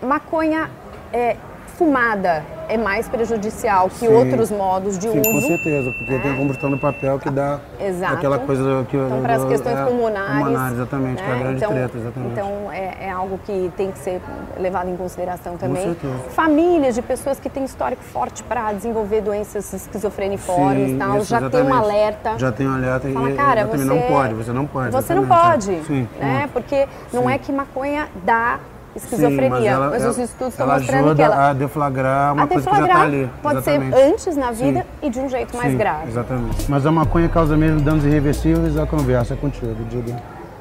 Maconha 0.00 0.70
é, 1.12 1.36
fumada 1.70 2.44
é 2.68 2.76
mais 2.76 3.08
prejudicial 3.08 3.88
que 3.88 4.06
Sim. 4.06 4.08
outros 4.08 4.50
modos 4.50 4.96
de 4.96 5.08
Sim, 5.08 5.20
uso. 5.20 5.30
com 5.30 5.40
certeza, 5.40 5.90
porque 5.90 6.18
tem 6.18 6.32
a 6.32 6.36
combustão 6.36 6.70
do 6.70 6.78
papel 6.78 7.18
que 7.18 7.28
dá 7.30 7.58
Exato. 7.80 8.14
aquela 8.14 8.38
coisa 8.38 8.86
que 8.88 8.96
Então, 8.96 9.22
para 9.22 9.34
as 9.34 9.44
questões 9.44 9.76
é, 9.76 9.84
pulmonares. 9.84 10.44
pulmonares, 10.44 10.72
exatamente, 10.74 11.22
que 11.22 11.28
é 11.28 11.32
a 11.32 11.34
né? 11.34 11.42
grande 11.42 11.56
então, 11.56 11.70
treta, 11.72 11.98
exatamente. 11.98 12.32
Então, 12.32 12.72
é, 12.72 13.06
é 13.06 13.10
algo 13.10 13.40
que 13.44 13.72
tem 13.76 13.90
que 13.90 13.98
ser 13.98 14.20
levado 14.58 14.88
em 14.88 14.96
consideração 14.96 15.56
também. 15.56 15.82
certeza. 15.82 16.14
Famílias 16.30 16.94
de 16.94 17.02
pessoas 17.02 17.40
que 17.40 17.48
têm 17.48 17.64
histórico 17.64 18.04
forte 18.04 18.42
para 18.44 18.72
desenvolver 18.72 19.20
doenças 19.20 19.72
esquizofreniformes 19.72 20.92
e 20.92 20.96
tal, 20.96 21.18
isso, 21.18 21.26
já 21.26 21.38
tem 21.38 21.46
um 21.48 21.64
exatamente. 21.64 21.76
alerta. 21.84 22.38
Já 22.38 22.52
tem 22.52 22.68
um 22.68 22.74
alerta 22.74 23.08
Fala, 23.08 23.30
e 23.30 23.34
cara, 23.34 23.60
exatamente, 23.62 23.88
você 23.88 23.94
não 23.94 24.02
pode, 24.02 24.34
você 24.34 24.52
não 24.52 24.66
pode. 24.66 24.90
Você 24.92 25.14
não 25.14 25.22
exatamente, 25.24 25.66
pode, 25.66 25.74
é. 25.74 25.82
Sim, 25.82 26.08
né? 26.20 26.48
Porque 26.52 26.86
não 27.12 27.22
Sim. 27.22 27.32
é 27.32 27.38
que 27.38 27.52
maconha 27.52 28.08
dá 28.24 28.60
Sim, 28.96 28.98
esquizofrenia, 29.04 29.70
ela- 29.70 29.90
mas 29.90 30.04
os 30.04 30.18
estudos 30.18 30.54
estão 30.54 30.66
mostrando 30.66 30.98
ajuda 31.06 31.14
que 31.14 31.22
ela 31.22 31.50
a 31.50 31.52
deflagrar 31.52 32.32
uma 32.34 32.42
a 32.42 32.46
coisa 32.46 32.68
que 32.68 32.76
já 32.76 32.80
deflagrar 32.82 33.06
está 33.08 33.16
ali. 33.18 33.30
pode 33.42 33.56
exatamente. 33.58 33.96
ser 33.96 34.02
antes 34.02 34.36
na 34.36 34.50
vida 34.50 34.80
Sim. 34.80 34.86
e 35.06 35.10
de 35.10 35.20
um 35.20 35.28
jeito 35.28 35.56
mais 35.56 35.70
Sim, 35.70 35.78
grave. 35.78 36.08
Exatamente. 36.08 36.66
Mas 36.68 36.86
a 36.86 36.90
maconha 36.92 37.28
causa 37.28 37.56
mesmo 37.56 37.80
danos 37.80 38.04
irreversíveis, 38.04 38.76
a 38.76 38.86
conversa 38.86 39.34
é 39.34 39.36
contigo, 39.36 39.76
diga. 39.88 40.16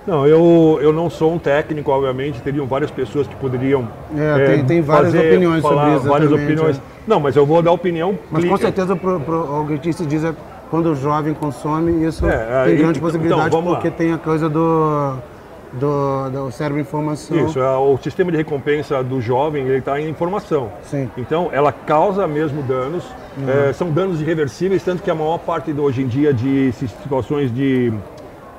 Não, 0.05 0.25
eu, 0.25 0.79
eu 0.81 0.93
não 0.93 1.09
sou 1.09 1.33
um 1.33 1.37
técnico, 1.39 1.91
obviamente, 1.91 2.39
teriam 2.41 2.65
várias 2.65 2.89
pessoas 2.89 3.27
que 3.27 3.35
poderiam. 3.35 3.87
É, 4.15 4.45
tem- 4.55 4.65
tem 4.65 4.81
várias 4.81 5.13
fazer- 5.13 5.27
opiniões 5.29 5.61
sobre 5.61 5.95
isso, 5.95 6.07
Várias 6.07 6.31
opiniões. 6.31 6.77
é. 6.77 6.81
Não, 7.07 7.19
mas 7.19 7.35
eu 7.35 7.45
vou 7.45 7.61
dar 7.61 7.71
opinião. 7.71 8.17
Mas 8.31 8.45
com 8.45 8.57
certeza 8.57 8.95
pro, 8.95 9.19
pro, 9.19 9.61
o 9.61 9.79
que 9.79 9.91
se 9.91 10.05
diz 10.05 10.23
é 10.23 10.33
quando 10.71 10.91
o 10.91 10.95
jovem 10.95 11.33
consome, 11.33 12.05
isso 12.05 12.27
É, 12.27 12.37
tem 12.37 12.55
aí- 12.55 12.75
grande 12.77 12.99
então, 12.99 13.01
possibilidade 13.09 13.55
lá. 13.55 13.61
porque 13.61 13.89
tem 13.91 14.13
a 14.13 14.17
coisa 14.19 14.47
do, 14.47 15.13
do, 15.73 16.29
do 16.29 16.51
cérebro 16.51 16.81
em 16.81 16.83
formação. 16.83 17.45
Isso, 17.45 17.59
é, 17.59 17.77
o 17.77 17.97
sistema 17.97 18.31
de 18.31 18.37
recompensa 18.37 19.03
do 19.03 19.21
jovem 19.21 19.63
ele 19.65 19.77
está 19.79 19.99
em 19.99 20.09
informação. 20.09 20.71
Sim. 20.83 21.03
Uhum. 21.03 21.09
Então, 21.17 21.49
ela 21.51 21.71
causa 21.71 22.27
mesmo 22.27 22.61
danos, 22.63 23.03
é, 23.47 23.71
são 23.73 23.91
danos 23.91 24.19
irreversíveis, 24.21 24.83
tanto 24.83 25.03
que 25.03 25.11
a 25.11 25.15
maior 25.15 25.37
parte 25.39 25.71
do- 25.71 25.83
hoje 25.83 26.01
em 26.01 26.07
dia 26.07 26.33
de 26.33 26.71
situações 26.73 27.53
de 27.53 27.93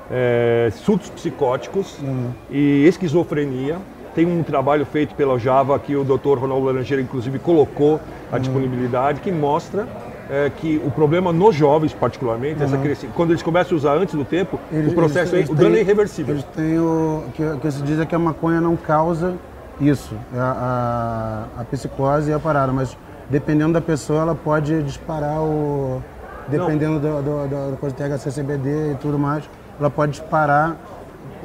é, 0.09 0.69
surtos 0.73 1.09
psicóticos 1.09 1.97
Uhum. 2.01 2.31
e 2.49 2.85
esquizofrenia. 2.87 3.77
Tem 4.13 4.25
um 4.25 4.43
trabalho 4.43 4.85
feito 4.85 5.15
pela 5.15 5.39
Java 5.39 5.79
que 5.79 5.95
o 5.95 6.03
Dr. 6.03 6.37
Ronaldo 6.37 6.65
Laranjeira, 6.65 7.01
inclusive, 7.01 7.39
colocou 7.39 7.99
a 8.29 8.35
Uhum. 8.35 8.41
disponibilidade, 8.41 9.21
que 9.21 9.31
mostra 9.31 9.87
é, 10.31 10.49
que 10.49 10.81
o 10.85 10.89
problema 10.89 11.33
nos 11.33 11.53
jovens, 11.53 11.93
particularmente, 11.93 12.63
essa 12.63 12.77
cresci- 12.77 13.09
quando 13.13 13.31
eles 13.31 13.43
começam 13.43 13.75
a 13.75 13.77
usar 13.77 13.93
antes 13.97 14.15
do 14.15 14.23
tempo, 14.23 14.57
Uhum. 14.71 14.79
Eles- 14.79 14.91
o 14.93 14.95
processo, 14.95 15.35
eles- 15.35 15.49
é, 15.49 15.51
o 15.51 15.53
eles 15.55 15.63
dano 15.63 15.75
é 15.75 15.81
irreversível. 15.81 16.33
Eles 16.35 16.45
têm 16.55 16.79
o 16.79 17.23
que, 17.33 17.43
o 17.43 17.57
que 17.59 17.69
se 17.71 17.81
diz 17.83 17.99
é 17.99 18.05
que 18.05 18.15
a 18.15 18.19
maconha 18.19 18.61
não 18.61 18.77
causa 18.77 19.33
isso, 19.79 20.15
a, 20.33 21.47
a, 21.57 21.61
a 21.61 21.65
psicose 21.65 22.31
e 22.31 22.33
a 22.33 22.39
parada, 22.39 22.71
mas 22.71 22.95
dependendo 23.29 23.73
da 23.73 23.81
pessoa 23.81 24.21
ela 24.21 24.35
pode 24.35 24.81
disparar 24.83 25.41
o. 25.41 26.01
Dependendo 26.47 26.99
do, 26.99 27.21
do, 27.21 27.47
do, 27.47 27.71
da 27.71 27.77
coisa 27.77 27.95
THC, 27.95 28.31
CBD 28.31 28.93
e 28.93 28.95
tudo 28.95 29.17
mais, 29.19 29.43
ela 29.79 29.89
pode 29.89 30.13
disparar 30.13 30.75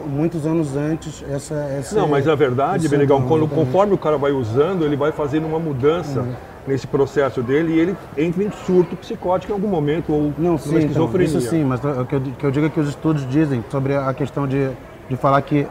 muitos 0.07 0.46
anos 0.46 0.77
antes 0.77 1.25
essa. 1.31 1.55
essa 1.79 1.94
Não, 1.96 2.09
mas 2.09 2.27
a 2.29 2.35
verdade, 2.35 2.88
Benegão, 2.88 3.22
quando, 3.22 3.46
conforme 3.49 3.92
o 3.94 3.99
cara 3.99 4.16
vai 4.16 4.33
usando, 4.33 4.85
ele 4.85 4.96
vai 4.96 5.12
fazendo 5.12 5.46
uma 5.46 5.59
mudança 5.59 6.25
nesse 6.66 6.87
processo 6.87 7.42
dele 7.42 7.74
e 7.74 7.79
ele 7.79 7.96
entra 8.16 8.42
em 8.42 8.50
surto 8.50 8.96
psicótico 8.96 9.52
em 9.52 9.55
algum 9.55 9.68
momento 9.68 10.12
ou 10.12 10.33
Não, 10.37 10.59
sim, 10.59 10.70
então, 10.70 10.79
esquizofrenia. 10.79 11.26
isso 11.26 11.40
sim, 11.40 11.64
mas 11.64 11.81
o 11.85 12.05
que 12.05 12.14
eu, 12.14 12.20
que 12.20 12.44
eu 12.44 12.50
digo 12.50 12.66
é 12.66 12.68
que 12.68 12.81
os 12.81 12.88
estudos 12.88 13.29
dizem 13.29 13.64
sobre 13.70 13.94
a 13.94 14.12
questão 14.12 14.46
de, 14.46 14.70
de 15.09 15.16
falar 15.16 15.40
que, 15.42 15.66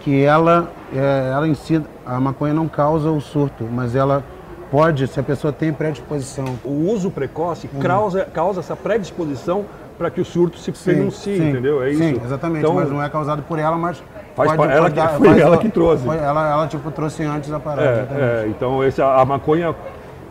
que 0.00 0.22
ela, 0.24 0.70
é, 0.94 1.30
ela 1.32 1.48
em 1.48 1.54
si, 1.54 1.82
a 2.04 2.20
maconha 2.20 2.54
não 2.54 2.68
causa 2.68 3.10
o 3.10 3.20
surto, 3.20 3.64
mas 3.70 3.96
ela 3.96 4.22
pode, 4.70 5.06
se 5.08 5.18
a 5.18 5.22
pessoa 5.22 5.52
tem 5.52 5.72
predisposição. 5.72 6.44
O 6.64 6.90
uso 6.90 7.10
precoce 7.10 7.68
causa, 7.80 8.24
causa 8.24 8.60
essa 8.60 8.76
predisposição 8.76 9.64
para 9.98 10.10
que 10.10 10.20
o 10.20 10.24
surto 10.24 10.58
se 10.58 10.72
Sim, 10.74 11.48
entendeu? 11.48 11.82
É 11.82 11.90
sim, 11.94 12.12
isso. 12.12 12.20
exatamente, 12.24 12.60
Então, 12.60 12.74
mas 12.74 12.90
não 12.90 13.02
é 13.02 13.08
causado 13.08 13.42
por 13.42 13.58
ela, 13.58 13.76
mas 13.78 14.02
Faz 14.34 14.52
pode, 14.54 14.70
ela 14.70 14.82
pode 14.90 14.94
que- 15.00 15.18
foi 15.18 15.28
faz- 15.28 15.40
ela 15.40 15.56
que 15.56 15.68
trouxe. 15.70 16.06
ela, 16.06 16.50
ela, 16.50 16.66
tipo, 16.68 16.90
trouxe 16.90 17.24
antes 17.24 17.50
a 17.50 17.58
parada. 17.58 18.06
É, 18.12 18.44
é, 18.44 18.48
então 18.48 18.84
esse, 18.84 19.00
a 19.00 19.24
maconha, 19.24 19.74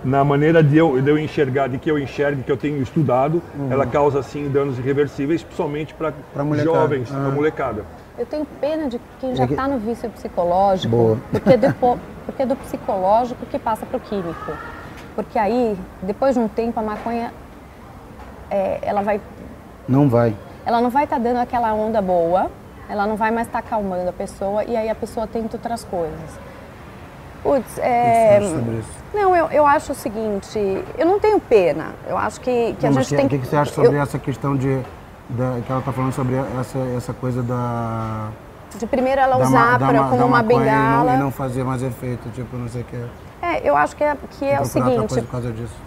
na 0.06 0.24
maneira 0.24 0.62
de 0.64 0.78
eu, 0.78 1.02
de 1.02 1.10
eu 1.10 1.18
enxergar, 1.18 1.68
de 1.68 1.80
que 1.80 1.90
eu 1.90 1.98
enxergue, 1.98 2.44
que 2.44 2.52
eu 2.52 2.56
tenho 2.56 2.80
estudado, 2.82 3.42
ela 3.72 3.88
causa 3.88 4.22
sim 4.22 4.48
danos 4.50 4.78
irreversíveis, 4.78 5.44
principalmente 5.44 5.96
para 5.96 6.14
Uhum. 6.44 6.56
Jovens, 6.58 7.10
Ah. 7.12 7.16
para 7.22 7.30
molecada. 7.32 7.84
Eu 8.18 8.26
tenho 8.28 8.46
pena 8.62 8.88
de 8.88 9.02
quem 9.20 9.36
já 9.36 9.44
É 9.44 9.48
que- 9.48 9.54
está 9.54 9.68
no 9.68 9.80
vício 9.80 10.08
psicológico, 10.12 10.96
Boa. 10.96 11.18
porque, 11.32 11.58
depo- 11.58 11.98
porque 12.26 12.44
é 12.44 12.46
do 12.46 12.56
psicológico 12.56 13.46
que 13.48 13.58
passa 13.58 13.84
para 13.86 13.98
o 13.98 14.00
químico. 14.00 14.52
Porque 15.16 15.40
aí, 15.40 15.76
depois 16.04 16.36
de 16.36 16.40
um 16.40 16.48
tempo, 16.48 16.80
a 16.80 16.84
maconha, 16.84 17.34
é, 18.52 18.80
ela, 18.84 19.02
vai, 19.02 19.20
Não 19.88 20.08
vai. 20.08 20.36
ela 20.66 20.82
não 20.82 20.90
vai 20.92 21.06
estar 21.06 21.20
dando 21.20 21.38
aquela 21.38 21.74
onda 21.74 22.00
boa, 22.02 22.52
ela 22.88 23.08
não 23.08 23.16
vai 23.16 23.32
mais 23.32 23.48
estar 23.48 23.60
acalmando 23.60 24.08
a 24.08 24.14
pessoa, 24.14 24.64
e 24.64 24.78
aí 24.78 24.88
a 24.88 24.96
pessoa 24.96 25.26
tenta 25.26 25.58
outras 25.58 25.84
coisas. 25.84 26.40
Putz, 27.46 27.78
é... 27.78 28.40
Isso. 28.42 28.90
Não, 29.14 29.36
eu, 29.36 29.46
eu 29.52 29.66
acho 29.68 29.92
o 29.92 29.96
seguinte, 29.96 30.58
eu 30.98 31.06
não 31.06 31.20
tenho 31.20 31.40
pena, 31.40 31.90
eu 32.08 32.18
acho 32.18 32.42
que, 32.42 32.76
que 32.80 32.88
a 32.88 32.90
Não, 32.90 32.96
mas 32.96 33.06
gente 33.08 33.10
que- 33.10 33.16
tem 33.18 33.26
O 33.28 33.30
que, 33.30 33.38
que 33.38 33.48
você 33.48 33.56
acha 33.56 33.72
sobre 33.72 33.96
eu- 33.96 34.02
essa 34.02 34.18
questão 34.18 34.56
de. 34.58 34.82
Da, 35.30 35.60
que 35.66 35.72
ela 35.72 35.80
está 35.80 35.92
falando 35.92 36.12
sobre 36.14 36.36
essa, 36.60 36.80
essa 36.98 37.14
coisa 37.14 37.44
da. 37.44 38.30
De 38.78 38.86
primeiro 38.88 39.22
ela 39.22 39.38
da 39.38 39.46
usar 39.46 39.78
da 39.78 39.88
pra, 39.88 40.00
como 40.06 40.18
da 40.18 40.26
uma 40.26 40.42
maconha 40.44 40.60
e 40.60 40.66
bengala. 40.66 41.12
não, 41.12 41.20
e 41.20 41.24
não 41.24 41.32
fazer 41.32 41.64
mais 41.64 41.82
efeito, 41.84 42.28
tipo, 42.34 42.58
não 42.58 42.68
sei 42.68 42.82
o 42.82 42.86
que. 42.86 43.06
É, 43.44 43.62
eu 43.70 43.78
acho 43.78 43.96
que 43.96 44.04
é, 44.04 44.18
que 44.32 44.44
é 44.46 44.60
o 44.60 44.66
seguinte, 44.66 45.24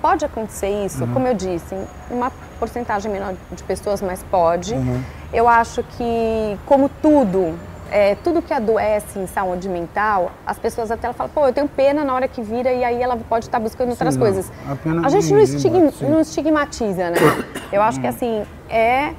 pode 0.00 0.24
acontecer 0.24 0.68
isso, 0.84 1.02
Uhum. 1.04 1.12
como 1.12 1.26
eu 1.26 1.34
disse, 1.34 1.74
uma 2.08 2.30
porcentagem 2.60 3.10
menor 3.10 3.34
de 3.50 3.62
pessoas, 3.64 4.00
mas 4.00 4.22
pode. 4.30 4.74
Uhum. 4.74 5.02
Eu 5.32 5.48
acho 5.48 5.82
que, 5.82 6.56
como 6.66 6.88
tudo, 7.02 7.54
é, 7.90 8.14
tudo 8.22 8.42
que 8.42 8.52
adoece 8.52 9.18
em 9.18 9.26
saúde 9.26 9.68
mental, 9.68 10.30
as 10.46 10.58
pessoas 10.58 10.90
até 10.90 11.12
falam, 11.12 11.32
pô, 11.34 11.46
eu 11.46 11.52
tenho 11.52 11.68
pena 11.68 12.04
na 12.04 12.14
hora 12.14 12.28
que 12.28 12.42
vira 12.42 12.72
e 12.72 12.84
aí 12.84 13.02
ela 13.02 13.16
pode 13.16 13.46
estar 13.46 13.58
buscando 13.58 13.90
outras 13.90 14.16
não. 14.16 14.22
coisas. 14.22 14.50
A 14.66 15.06
A 15.06 15.08
gente 15.08 15.32
não, 15.32 15.40
estigma- 15.40 15.90
sim. 15.92 16.06
não 16.08 16.20
estigmatiza, 16.20 17.10
né? 17.10 17.18
Eu 17.72 17.82
acho 17.82 18.00
que 18.00 18.06
assim, 18.06 18.44
é 18.68 19.12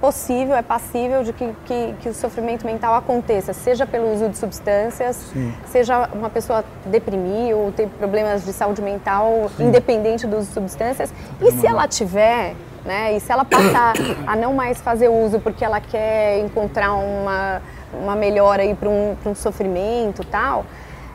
possível, 0.00 0.56
é 0.56 0.62
passível 0.62 1.22
de 1.22 1.32
que, 1.32 1.52
que, 1.66 1.94
que 2.00 2.08
o 2.08 2.14
sofrimento 2.14 2.64
mental 2.64 2.94
aconteça, 2.94 3.52
seja 3.52 3.84
pelo 3.86 4.10
uso 4.14 4.30
de 4.30 4.38
substâncias, 4.38 5.16
Sim. 5.30 5.52
seja 5.66 6.08
uma 6.14 6.30
pessoa 6.30 6.64
deprimir 6.86 7.54
ou 7.54 7.70
ter 7.70 7.86
problemas 7.86 8.42
de 8.44 8.52
saúde 8.54 8.80
mental 8.80 9.50
independente 9.58 10.26
do 10.26 10.38
uso 10.38 10.46
de 10.48 10.54
substâncias. 10.54 11.12
E 11.42 11.52
se 11.52 11.66
ela 11.66 11.86
tiver, 11.86 12.54
né, 12.84 13.14
e 13.14 13.20
se 13.20 13.30
ela 13.30 13.44
passar 13.44 13.94
a 14.26 14.36
não 14.36 14.54
mais 14.54 14.80
fazer 14.80 15.08
uso 15.08 15.38
porque 15.40 15.64
ela 15.64 15.80
quer 15.80 16.38
encontrar 16.38 16.94
uma, 16.94 17.60
uma 17.92 18.16
melhora 18.16 18.62
aí 18.62 18.74
para 18.74 18.88
um, 18.88 19.16
pra 19.22 19.30
um 19.30 19.34
sofrimento 19.34 20.24
tal, 20.24 20.64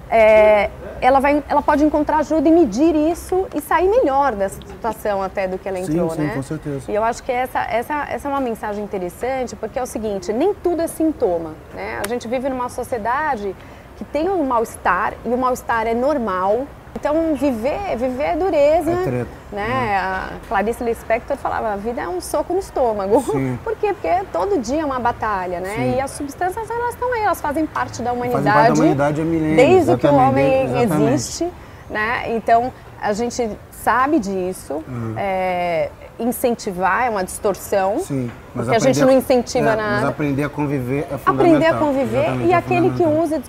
é, 0.10 0.70
ela, 1.02 1.20
vai, 1.20 1.44
ela 1.50 1.62
pode 1.62 1.84
encontrar 1.84 2.18
ajuda 2.18 2.48
e 2.48 2.52
medir 2.52 2.96
isso 2.96 3.48
e 3.56 3.62
sair 3.62 3.90
melhor 3.90 4.36
dessa 4.36 4.60
situação 4.66 5.22
até 5.22 5.48
do 5.48 5.58
que 5.58 5.68
ela 5.68 5.78
Sim, 5.78 5.94
entrou, 5.94 6.12
sim, 6.12 6.22
né? 6.22 6.34
com 6.36 6.44
certeza. 6.44 6.92
E 6.92 6.96
eu 6.96 7.04
acho 7.04 7.24
que 7.24 7.32
essa, 7.32 7.60
essa, 7.62 8.06
essa 8.10 8.28
é 8.28 8.32
uma 8.32 8.40
mensagem 8.40 8.84
interessante, 8.84 9.56
porque 9.56 9.80
é 9.80 9.82
o 9.82 9.86
seguinte, 9.88 10.32
nem 10.32 10.54
tudo 10.54 10.82
é 10.82 10.88
sintoma, 10.88 11.54
né? 11.74 12.02
A 12.06 12.08
gente 12.08 12.28
vive 12.28 12.50
numa 12.50 12.70
sociedade 12.70 13.56
que 13.98 14.04
tem 14.04 14.30
um 14.30 14.44
mal-estar, 14.46 15.14
e 15.26 15.30
o 15.30 15.38
mal-estar 15.38 15.88
é 15.88 15.94
normal. 15.94 16.68
Então, 16.98 17.36
viver, 17.36 17.96
viver 17.98 18.24
é 18.24 18.36
dureza, 18.36 18.92
É 18.92 19.04
treta. 19.04 19.30
né? 19.52 19.98
A 19.98 20.30
Clarice 20.48 20.84
Lispector 20.84 21.36
falava, 21.38 21.74
a 21.74 21.76
vida 21.76 22.02
é 22.02 22.08
um 22.08 22.22
soco 22.22 22.54
no 22.54 22.60
estômago. 22.60 23.22
Sim. 23.32 23.60
Por 23.64 23.76
quê? 23.76 23.94
Porque 23.94 24.10
todo 24.32 24.60
dia 24.60 24.82
é 24.82 24.86
uma 24.86 25.00
batalha, 25.00 25.60
né? 25.60 25.76
Sim. 25.76 25.96
E 25.98 26.02
as 26.02 26.12
substâncias, 26.12 26.70
elas 26.70 26.94
estão 26.94 27.12
aí, 27.14 27.22
elas 27.22 27.42
fazem 27.42 27.66
parte 27.66 28.02
da 28.02 28.12
Fazem 28.12 28.30
humanidade. 28.30 28.56
parte 28.56 28.68
da 28.70 28.74
humanidade 28.82 29.22
há 29.22 29.26
milênios. 29.26 29.58
Desde 29.58 29.98
que 29.98 30.08
o 30.08 30.10
exatamente, 30.10 30.30
homem 30.30 30.64
exatamente. 30.84 31.14
existe, 31.14 31.54
né? 31.90 32.24
Então 32.36 32.72
a 33.02 33.14
gente 33.14 33.50
sabe 33.72 34.18
disso. 34.20 34.82
Uhum. 34.88 35.14
é, 35.18 35.90
incentivar 36.20 37.06
é 37.06 37.10
uma 37.10 37.24
distorção. 37.24 38.00
Sim, 38.00 38.32
mas 38.54 38.66
porque 38.68 38.78
a 38.78 38.80
gente 38.80 39.02
não 39.02 39.12
incentiva 39.12 39.72
é, 39.72 39.76
Mas 39.76 39.78
nada. 39.78 40.08
aprender 40.08 40.44
a 40.44 40.50
conviver 40.50 41.08
é 41.12 41.18
fundamental. 41.18 41.34
Aprender 41.34 41.66
a 41.66 41.74
conviver 41.78 42.36
e 42.46 42.52
é 42.54 42.56
aquele 42.56 42.90
que 42.92 43.04
usa 43.04 43.42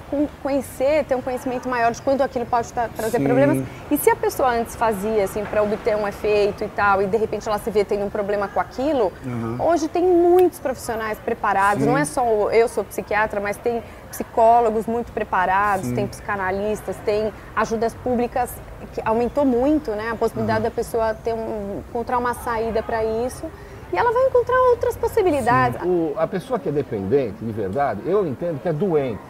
conhecer, 0.43 1.05
ter 1.05 1.15
um 1.15 1.23
conhecimento 1.23 1.69
maior 1.69 1.93
de 1.93 2.03
quanto 2.03 2.23
aquilo 2.23 2.45
pode 2.47 2.73
tra- 2.73 2.89
trazer 2.89 3.19
Sim. 3.19 3.25
problemas. 3.25 3.63
E 3.91 3.97
se 3.97 4.11
a 4.11 4.17
pessoa 4.17 4.51
antes 4.51 4.75
fazia 4.75 5.23
assim 5.25 5.45
para 5.45 5.63
obter 5.63 5.97
um 5.97 6.09
efeito 6.09 6.65
e 6.65 6.69
tal, 6.69 7.01
e 7.03 7.07
de 7.07 7.17
repente 7.17 7.49
ela 7.49 7.59
se 7.59 7.71
vê 7.71 7.85
tendo 7.85 8.05
um 8.05 8.11
problema 8.11 8.49
com 8.49 8.59
aquilo, 8.59 9.13
hoje 9.61 9.87
tem 9.89 10.03
muitos 10.05 10.59
profissionais 10.59 11.19
preparados. 11.19 11.85
Sim. 11.85 11.89
Não 11.91 11.97
é 11.97 12.05
só 12.05 12.25
eu 12.51 12.69
sou 12.69 12.83
psiquiatra, 12.83 13.41
mas 13.41 13.57
tem 13.57 13.83
psicólogos 14.11 14.87
muito 14.87 15.13
preparados, 15.13 15.93
tem 15.93 16.07
psicanalistas, 16.07 16.97
tem 17.05 17.33
ajudas 17.55 17.95
públicas 17.95 18.51
que 18.97 19.03
aumentou 19.05 19.45
muito, 19.45 19.91
né? 19.91 20.09
A 20.11 20.15
possibilidade 20.17 20.65
da 20.65 20.71
pessoa 20.71 21.13
ter 21.13 21.35
um, 21.35 21.83
encontrar 21.89 22.17
uma 22.17 22.33
saída 22.33 22.83
para 22.83 23.05
isso. 23.05 23.45
E 23.93 23.97
ela 23.97 24.11
vai 24.11 24.23
encontrar 24.25 24.57
outras 24.71 24.97
possibilidades. 24.97 25.79
O- 25.85 26.15
a 26.17 26.27
pessoa 26.27 26.59
que 26.59 26.69
é 26.71 26.73
dependente, 26.73 27.37
de 27.45 27.53
verdade, 27.53 28.01
eu 28.07 28.27
entendo 28.27 28.59
que 28.61 28.69
é 28.69 28.73
doente. 28.73 29.21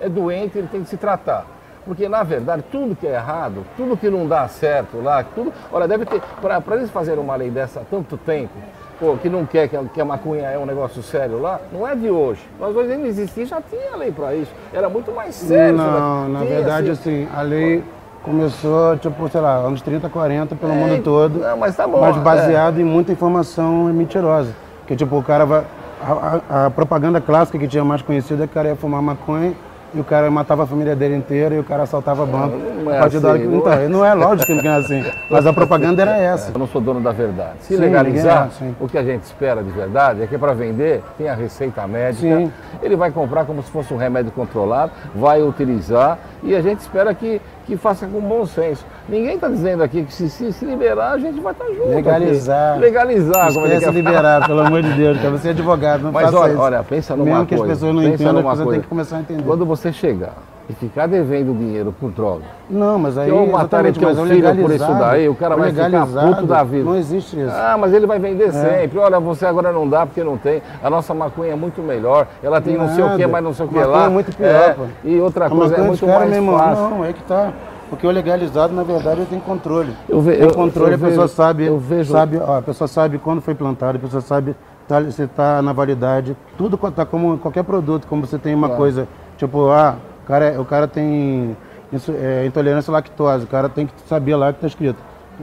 É 0.00 0.08
doente, 0.08 0.56
ele 0.56 0.66
tem 0.66 0.82
que 0.82 0.88
se 0.88 0.96
tratar. 0.96 1.44
Porque, 1.84 2.08
na 2.08 2.22
verdade, 2.22 2.64
tudo 2.72 2.96
que 2.96 3.06
é 3.06 3.14
errado, 3.14 3.66
tudo 3.76 3.96
que 3.96 4.08
não 4.08 4.26
dá 4.26 4.48
certo 4.48 5.02
lá, 5.02 5.22
tudo. 5.22 5.52
Olha, 5.70 5.86
deve 5.86 6.06
ter. 6.06 6.20
Para 6.40 6.76
eles 6.76 6.90
fazerem 6.90 7.22
uma 7.22 7.36
lei 7.36 7.50
dessa 7.50 7.80
há 7.80 7.82
tanto 7.84 8.16
tempo, 8.16 8.52
pô, 8.98 9.16
que 9.16 9.28
não 9.28 9.44
quer 9.44 9.68
que 9.68 9.76
a, 9.76 9.84
que 9.84 10.00
a 10.00 10.04
maconha 10.04 10.48
é 10.48 10.56
um 10.58 10.64
negócio 10.66 11.02
sério 11.02 11.40
lá, 11.40 11.60
não 11.72 11.86
é 11.86 11.94
de 11.94 12.08
hoje. 12.08 12.40
Nós 12.58 12.74
hoje 12.74 12.96
não 12.96 13.06
existia, 13.06 13.44
já 13.46 13.60
tinha 13.60 13.94
lei 13.96 14.10
para 14.10 14.34
isso. 14.34 14.50
Era 14.72 14.88
muito 14.88 15.12
mais 15.12 15.34
sério. 15.34 15.76
Não, 15.76 16.28
na 16.28 16.38
Tinha, 16.40 16.50
verdade, 16.54 16.90
assim, 16.90 17.28
a 17.34 17.42
lei 17.42 17.82
começou, 18.22 18.96
tipo, 18.98 19.28
sei 19.28 19.40
lá, 19.40 19.56
anos 19.56 19.82
30, 19.82 20.08
40, 20.08 20.54
pelo 20.56 20.72
mundo 20.74 21.02
todo. 21.02 21.38
não, 21.40 21.56
mas 21.56 21.76
tá 21.76 21.86
bom, 21.86 22.00
Mas 22.00 22.16
é. 22.16 22.20
baseado 22.20 22.78
em 22.80 22.84
muita 22.84 23.12
informação 23.12 23.84
mentirosa. 23.92 24.50
Que, 24.86 24.96
tipo, 24.96 25.16
o 25.16 25.22
cara 25.22 25.44
vai... 25.44 25.64
A, 26.04 26.40
a- 26.50 26.66
a 26.66 26.70
propaganda 26.70 27.20
clássica 27.20 27.58
que 27.58 27.68
tinha 27.68 27.84
mais 27.84 28.02
conhecida 28.02 28.44
é 28.44 28.46
que 28.46 28.52
o 28.52 28.54
cara 28.54 28.68
ia 28.70 28.76
fumar 28.76 29.00
maconha 29.00 29.52
e 29.94 30.00
o 30.00 30.04
cara 30.04 30.28
matava 30.30 30.64
a 30.64 30.66
família 30.66 30.96
dele 30.96 31.14
inteira 31.14 31.54
e 31.54 31.58
o 31.60 31.64
cara 31.64 31.84
assaltava 31.84 32.26
banco. 32.26 32.56
não 32.82 32.90
é 32.92 32.96
A 32.96 33.00
partir 33.02 33.20
da 33.20 33.28
hora 33.28 33.36
assim, 33.38 33.46
que- 33.46 33.52
não 33.52 33.58
então, 33.60 33.72
é. 33.72 33.88
não 33.88 34.04
é 34.04 34.14
lógico 34.14 34.46
que 34.46 34.62
não 34.62 34.72
é 34.72 34.76
assim. 34.78 35.04
Mas 35.30 35.46
a 35.46 35.52
propaganda 35.52 36.02
era 36.02 36.16
essa. 36.18 36.50
Eu 36.52 36.58
não 36.58 36.66
sou 36.66 36.80
dono 36.80 37.00
da 37.00 37.12
verdade. 37.12 37.52
Se 37.60 37.76
Sim, 37.76 37.80
legalizar, 37.80 38.46
é, 38.48 38.50
sim. 38.58 38.74
o 38.80 38.88
que 38.88 38.98
a 38.98 39.04
gente 39.04 39.22
espera 39.22 39.62
de 39.62 39.70
verdade 39.70 40.22
é 40.22 40.26
que 40.26 40.36
para 40.36 40.52
vender 40.54 41.02
tem 41.16 41.28
a 41.28 41.34
receita 41.34 41.86
médica. 41.86 42.20
Sim. 42.36 42.50
Ele 42.82 42.96
vai 42.96 43.12
comprar 43.12 43.44
como 43.44 43.62
se 43.62 43.70
fosse 43.70 43.94
um 43.94 43.96
remédio 43.96 44.32
controlado, 44.32 44.90
vai 45.14 45.40
utilizar 45.40 46.18
e 46.42 46.54
a 46.54 46.60
gente 46.60 46.80
espera 46.80 47.14
que, 47.14 47.40
que 47.66 47.76
faça 47.76 48.06
com 48.06 48.20
bom 48.20 48.44
senso. 48.44 48.84
Ninguém 49.08 49.36
está 49.36 49.48
dizendo 49.48 49.82
aqui 49.82 50.02
que 50.04 50.12
se, 50.12 50.28
se, 50.28 50.52
se 50.52 50.64
liberar 50.64 51.12
a 51.12 51.18
gente 51.18 51.40
vai 51.40 51.52
estar 51.52 51.66
junto. 51.66 51.88
Legalizar. 51.88 52.72
aqui. 52.72 52.80
Legalizar, 52.80 53.52
como 53.52 53.66
ele 53.66 53.74
Esquece 53.74 53.92
quer 53.92 53.98
liberar, 53.98 54.46
pelo 54.46 54.60
amor 54.60 54.82
de 54.82 54.92
Deus. 54.94 55.18
Você 55.18 55.48
é 55.48 55.50
advogado, 55.52 56.02
não 56.02 56.12
Mas 56.12 56.34
olha, 56.34 56.52
isso. 56.52 56.60
olha, 56.60 56.82
pensa 56.82 57.14
numa 57.16 57.24
Mesmo 57.24 57.46
coisa. 57.46 57.64
que 57.64 57.70
as 57.70 57.78
pessoas 57.78 57.94
não 57.94 58.02
entendam, 58.02 58.42
você 58.42 58.56
tem 58.56 58.64
coisa. 58.64 58.82
que 58.82 58.88
começar 58.88 59.16
a 59.16 59.20
entender. 59.20 59.42
Quando 59.42 59.64
você 59.64 59.92
chegar 59.92 60.34
e 60.68 60.72
ficar 60.74 61.06
devendo 61.06 61.52
dinheiro 61.58 61.92
por 61.98 62.10
droga, 62.10 62.42
Não, 62.70 62.98
mas 62.98 63.18
aí. 63.18 63.28
Eu 63.28 63.46
matar 63.46 63.82
teu 63.82 63.90
o 63.90 64.26
filho 64.26 64.56
por 64.56 64.70
isso 64.70 64.94
daí, 64.94 65.28
o 65.28 65.34
cara 65.34 65.56
vai 65.56 65.70
ficar 65.70 65.86
legalizado, 65.86 66.34
puto 66.36 66.46
da 66.46 66.62
vida. 66.62 66.84
Não 66.84 66.96
existe 66.96 67.38
isso. 67.40 67.50
Ah, 67.52 67.76
mas 67.78 67.92
ele 67.92 68.06
vai 68.06 68.18
vender 68.18 68.48
É. 68.48 68.52
sempre. 68.52 68.98
Olha, 68.98 69.18
você 69.18 69.44
agora 69.44 69.72
não 69.72 69.88
dá 69.88 70.06
porque 70.06 70.22
não 70.22 70.36
tem. 70.38 70.62
A 70.82 70.88
nossa 70.88 71.12
maconha 71.12 71.52
é 71.52 71.56
muito 71.56 71.82
melhor. 71.82 72.26
Ela 72.42 72.60
tem 72.60 72.76
não 72.76 72.88
sei 72.88 73.02
o 73.04 73.10
que, 73.10 73.18
Nada. 73.18 73.28
mas 73.28 73.44
não 73.44 73.52
sei 73.54 73.66
o 73.66 73.68
que 73.68 73.78
lá. 73.78 74.04
é 74.04 74.08
muito 74.08 74.34
pior, 74.36 74.48
É, 74.48 74.72
pô. 74.74 74.82
E 75.04 75.20
outra 75.20 75.46
A 75.46 75.50
coisa, 75.50 75.74
é 75.74 75.80
muito 75.82 76.06
mais 76.06 76.28
meu 76.30 76.38
irmão, 76.38 76.58
fácil. 76.58 76.88
não, 76.90 77.04
é 77.04 77.12
que 77.12 77.22
tá. 77.24 77.52
Porque 77.90 78.06
o 78.06 78.10
legalizado, 78.10 78.72
na 78.72 78.82
verdade, 78.84 79.18
ele 79.20 79.26
tem 79.28 79.38
controle. 79.40 79.92
Eu 80.08 80.20
ve- 80.22 80.32
tem 80.36 80.42
eu- 80.48 80.54
controle, 80.54 80.92
eu 80.92 80.96
a 80.96 80.98
pessoa 80.98 81.26
vejo- 81.26 81.36
sabe, 81.36 81.66
eu 81.66 81.78
vejo- 81.78 82.12
sabe, 82.12 82.38
ó, 82.38 82.58
a 82.58 82.62
pessoa 82.62 82.88
sabe 82.88 83.18
quando 83.18 83.42
foi 83.42 83.54
plantado, 83.54 83.98
a 83.98 84.00
pessoa 84.00 84.22
sabe 84.22 84.56
tá, 84.88 85.02
se 85.10 85.22
está 85.24 85.60
na 85.60 85.72
validade. 85.74 86.34
Tudo 86.56 86.78
co- 86.78 86.90
tá 86.90 87.04
como 87.04 87.36
qualquer 87.36 87.62
produto, 87.64 88.06
como 88.06 88.24
você 88.26 88.38
tem 88.38 88.54
uma 88.54 88.70
coisa, 88.70 89.06
tipo, 89.36 89.68
ah, 89.68 89.96
o 90.22 90.26
cara, 90.26 90.60
o 90.60 90.64
cara 90.64 90.88
tem 90.88 91.56
isso, 91.92 92.12
é, 92.12 92.46
intolerância 92.46 92.90
à 92.90 92.92
lactose, 92.94 93.44
o 93.44 93.48
cara 93.48 93.68
tem 93.68 93.86
que 93.86 93.92
saber 94.08 94.36
lá 94.36 94.52
que 94.52 94.58
está 94.58 94.66
escrito. 94.66 94.98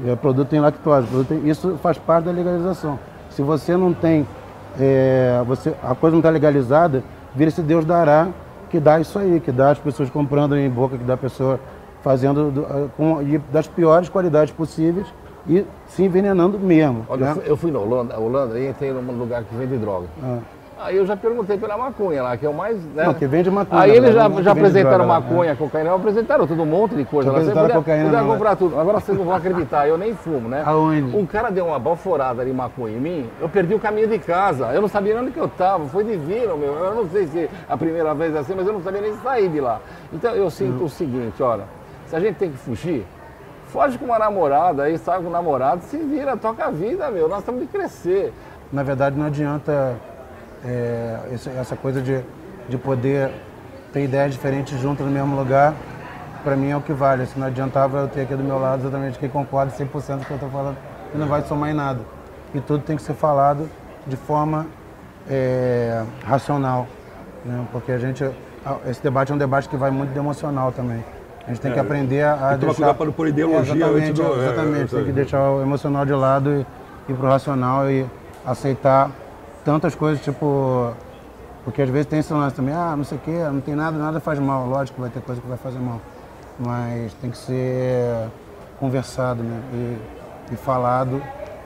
É, 0.05 0.15
produto 0.15 0.47
tem 0.47 0.59
lactose, 0.59 1.07
produto 1.07 1.27
tem- 1.27 1.47
isso 1.49 1.77
faz 1.81 1.97
parte 1.97 2.25
da 2.25 2.31
legalização. 2.31 2.97
Se 3.29 3.41
você 3.41 3.75
não 3.75 3.93
tem, 3.93 4.25
é, 4.79 5.41
você, 5.45 5.73
a 5.83 5.93
coisa 5.95 6.13
não 6.13 6.19
está 6.19 6.29
legalizada, 6.29 7.03
vira-se 7.35 7.61
Deus 7.61 7.85
dará, 7.85 8.27
que 8.69 8.79
dá 8.79 8.99
isso 8.99 9.17
aí, 9.17 9.39
que 9.39 9.51
dá 9.51 9.71
as 9.71 9.79
pessoas 9.79 10.09
comprando 10.09 10.55
em 10.57 10.69
boca, 10.69 10.97
que 10.97 11.03
dá 11.03 11.15
a 11.15 11.17
pessoa 11.17 11.59
fazendo 12.01 12.51
do, 12.51 12.89
com, 12.95 13.17
das 13.51 13.67
piores 13.67 14.07
qualidades 14.09 14.53
possíveis 14.53 15.07
e 15.47 15.65
se 15.87 16.03
envenenando 16.03 16.57
mesmo. 16.59 17.05
Olha, 17.09 17.25
né? 17.25 17.31
eu 17.31 17.35
fui- 17.35 17.43
eu 17.51 17.57
fui 17.57 17.71
na 17.71 17.79
Holanda, 17.79 18.19
Holanda 18.19 18.59
e 18.59 18.69
entrei 18.69 18.91
num 18.93 19.01
lugar 19.17 19.43
que 19.43 19.55
vende 19.55 19.75
droga. 19.77 20.05
Ah. 20.23 20.37
Aí 20.81 20.95
eu 20.95 21.05
já 21.05 21.17
perguntei 21.17 21.57
pela 21.57 21.77
maconha 21.77 22.23
lá, 22.23 22.37
que 22.37 22.45
é 22.45 22.49
o 22.49 22.53
mais. 22.53 22.77
Né? 22.95 23.03
Não, 23.03 23.13
que 23.13 23.27
vende 23.27 23.51
maconha, 23.51 23.81
Aí 23.81 23.91
eles 23.91 24.15
né? 24.15 24.29
já, 24.29 24.41
já 24.41 24.51
apresentaram 24.53 25.05
droga 25.05 25.13
lá, 25.13 25.19
maconha, 25.19 25.55
cocaína, 25.55 25.93
apresentaram 25.93 26.47
todo 26.47 26.61
um 26.61 26.65
monte 26.65 26.95
de 26.95 27.03
coisa 27.03 27.33
lá. 27.33 27.39
Você 27.39 27.51
podia, 27.51 27.75
cocaína, 27.75 28.05
podia 28.05 28.21
não, 28.21 28.27
comprar 28.29 28.55
tudo. 28.55 28.79
Agora 28.79 29.01
vocês 29.01 29.17
não 29.17 29.25
vão 29.25 29.35
acreditar, 29.35 29.89
eu 29.89 29.97
nem 29.97 30.15
fumo, 30.15 30.47
né? 30.47 30.63
Aonde? 30.65 31.17
Um 31.17 31.25
cara 31.25 31.49
deu 31.49 31.65
uma 31.65 31.77
baforada 31.77 32.45
de 32.45 32.53
maconha 32.53 32.95
em 32.95 32.99
mim, 32.99 33.29
eu 33.41 33.49
perdi 33.49 33.75
o 33.75 33.79
caminho 33.79 34.07
de 34.07 34.19
casa. 34.19 34.67
Eu 34.67 34.81
não 34.81 34.87
sabia 34.87 35.13
nem 35.15 35.23
onde 35.23 35.31
que 35.33 35.39
eu 35.39 35.47
estava, 35.47 35.85
foi 35.87 36.05
divino, 36.05 36.57
meu. 36.57 36.73
Eu 36.73 36.95
não 36.95 37.09
sei 37.09 37.27
se 37.27 37.49
a 37.67 37.75
primeira 37.75 38.13
vez 38.13 38.33
é 38.33 38.39
assim, 38.39 38.53
mas 38.55 38.65
eu 38.65 38.71
não 38.71 38.81
sabia 38.81 39.01
nem 39.01 39.13
sair 39.17 39.49
de 39.49 39.59
lá. 39.59 39.81
Então 40.13 40.33
eu 40.33 40.49
sinto 40.49 40.85
o 40.85 40.89
seguinte, 40.89 41.43
olha, 41.43 41.65
se 42.07 42.15
a 42.15 42.21
gente 42.21 42.37
tem 42.37 42.51
que 42.51 42.57
fugir, 42.57 43.05
foge 43.67 43.97
com 43.97 44.05
uma 44.05 44.17
namorada, 44.17 44.83
aí 44.83 44.97
sai 44.97 45.19
com 45.19 45.27
um 45.27 45.31
namorado, 45.31 45.81
se 45.83 45.97
vira, 45.97 46.37
toca 46.37 46.67
a 46.67 46.71
vida, 46.71 47.11
meu. 47.11 47.27
Nós 47.27 47.43
temos 47.43 47.59
de 47.59 47.67
crescer. 47.67 48.31
Na 48.71 48.81
verdade, 48.81 49.17
não 49.17 49.25
adianta 49.25 49.97
é, 50.65 51.17
essa 51.59 51.75
coisa 51.75 52.01
de, 52.01 52.21
de 52.67 52.77
poder 52.77 53.31
ter 53.93 54.03
ideias 54.03 54.31
diferentes 54.31 54.79
juntas 54.79 55.05
no 55.05 55.11
mesmo 55.11 55.35
lugar. 55.35 55.73
Para 56.43 56.55
mim 56.55 56.69
é 56.69 56.77
o 56.77 56.81
que 56.81 56.93
vale. 56.93 57.25
Se 57.25 57.37
não 57.37 57.47
adiantava 57.47 57.99
eu 57.99 58.07
ter 58.07 58.21
aqui 58.21 58.35
do 58.35 58.43
meu 58.43 58.59
lado 58.59 58.81
exatamente 58.81 59.19
quem 59.19 59.29
concorda 59.29 59.71
100% 59.71 59.89
com 59.89 59.93
o 59.93 60.19
que 60.19 60.31
eu 60.31 60.35
estou 60.35 60.49
falando, 60.49 60.77
que 61.11 61.17
não 61.17 61.27
vai 61.27 61.41
somar 61.41 61.69
em 61.69 61.73
nada. 61.73 61.99
E 62.53 62.59
tudo 62.59 62.83
tem 62.83 62.95
que 62.95 63.01
ser 63.01 63.13
falado 63.13 63.69
de 64.07 64.15
forma 64.15 64.65
é, 65.29 66.03
racional. 66.25 66.87
Né? 67.45 67.65
Porque 67.71 67.91
a 67.91 67.97
gente. 67.97 68.29
Esse 68.87 69.01
debate 69.01 69.31
é 69.31 69.35
um 69.35 69.37
debate 69.37 69.69
que 69.69 69.77
vai 69.77 69.89
muito 69.89 70.11
de 70.11 70.19
emocional 70.19 70.71
também. 70.71 71.03
A 71.45 71.49
gente 71.49 71.61
tem 71.61 71.71
que 71.71 71.79
aprender 71.79 72.21
a, 72.21 72.51
a 72.51 72.57
deixar... 72.57 72.75
cuidado 72.75 72.95
para 72.97 73.05
não 73.05 73.13
pôr 73.13 73.27
ideologia 73.27 73.73
exatamente, 73.73 74.21
é, 74.21 74.25
exatamente. 74.25 74.95
tem 74.95 75.03
que 75.03 75.09
é. 75.09 75.13
deixar 75.13 75.49
o 75.49 75.61
emocional 75.61 76.05
de 76.05 76.13
lado 76.13 76.51
e 76.51 77.11
ir 77.11 77.15
pro 77.15 77.27
racional 77.27 77.89
e 77.89 78.05
aceitar 78.45 79.09
tantas 79.63 79.95
coisas, 79.95 80.23
tipo... 80.23 80.93
Porque 81.63 81.81
às 81.81 81.89
vezes 81.89 82.07
tem 82.07 82.19
esse 82.19 82.33
lance 82.33 82.55
também, 82.55 82.73
ah, 82.73 82.95
não 82.95 83.03
sei 83.03 83.17
o 83.17 83.21
quê, 83.21 83.37
não 83.51 83.61
tem 83.61 83.75
nada, 83.75 83.97
nada 83.97 84.19
faz 84.19 84.39
mal. 84.39 84.65
Lógico 84.65 84.95
que 84.95 85.01
vai 85.01 85.09
ter 85.09 85.21
coisa 85.21 85.41
que 85.41 85.47
vai 85.47 85.57
fazer 85.57 85.77
mal. 85.77 86.01
Mas 86.57 87.13
tem 87.15 87.29
que 87.29 87.37
ser 87.37 88.29
conversado, 88.79 89.43
né? 89.43 89.61
E, 89.73 90.53
e 90.53 90.57
falado. 90.57 91.21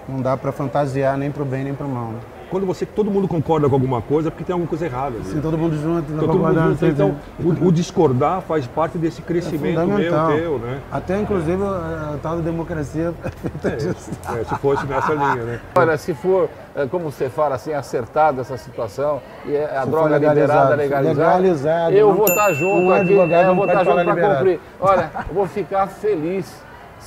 Não 0.10 0.22
dá 0.22 0.36
para 0.36 0.52
fantasiar 0.52 1.18
nem 1.18 1.32
pro 1.32 1.46
bem 1.46 1.64
nem 1.64 1.74
pro 1.74 1.88
mal. 1.88 2.10
Né? 2.10 2.20
Quando 2.54 2.68
você 2.68 2.86
todo 2.86 3.10
mundo 3.10 3.28
concorda 3.28 3.68
com 3.68 3.74
alguma 3.74 4.00
coisa, 4.00 4.28
é 4.28 4.32
porque 4.32 4.44
tem 4.44 4.54
alguma 4.54 4.70
coisa 4.70 4.86
errada. 4.86 5.16
ali. 5.16 5.26
Se 5.26 5.40
todo 5.42 5.58
mundo 5.58 5.76
junto, 5.76 6.12
não 6.12 6.18
Então, 6.24 6.28
todo 6.28 6.38
mundo 6.38 6.62
junto, 6.70 6.78
sim, 6.78 6.88
então 6.90 7.16
sim. 7.42 7.48
o, 7.64 7.68
o 7.68 7.72
discordar 7.72 8.42
faz 8.42 8.68
parte 8.68 8.96
desse 9.00 9.22
É 9.22 9.26
crescimento 9.26 9.80
meu, 9.80 9.98
fundamental. 9.98 10.28
teu, 10.34 10.60
né? 10.60 10.80
Até 10.92 11.20
inclusive 11.20 11.64
a, 11.64 12.12
a 12.14 12.18
tal 12.22 12.36
da 12.36 12.42
democracia 12.44 13.12
é 13.64 13.68
É, 13.68 14.40
é, 14.42 14.44
se 14.44 14.56
fosse 14.62 14.86
nessa 14.86 15.14
linha, 15.14 15.44
né? 15.44 15.60
Olha, 15.76 15.98
se 15.98 16.14
for, 16.14 16.48
como 16.92 17.06
você 17.10 17.28
fala, 17.28 17.56
assim, 17.56 17.74
acertado 17.74 18.40
essa 18.42 18.56
situação, 18.56 19.20
e 19.48 19.56
é 19.56 19.76
a 19.76 19.82
Se 19.84 19.90
droga 19.90 20.18
liberada, 20.20 20.76
legalizada, 20.76 21.38
legalizado, 21.38 21.96
eu 21.96 22.14
vou 22.14 22.26
tá- 22.28 22.34
estar 22.34 22.54
junto 22.54 22.76
um 22.76 22.92
aqui, 22.94 23.14
é, 23.34 23.48
eu 23.48 23.56
vou 23.56 23.66
estar 23.66 23.84
junto 23.84 23.96
falar 23.98 24.14
para 24.16 24.36
cumprir. 24.36 24.60
Olha, 24.80 25.12
eu 25.28 25.34
vou 25.34 25.48
ficar 25.48 25.88
feliz 25.88 26.54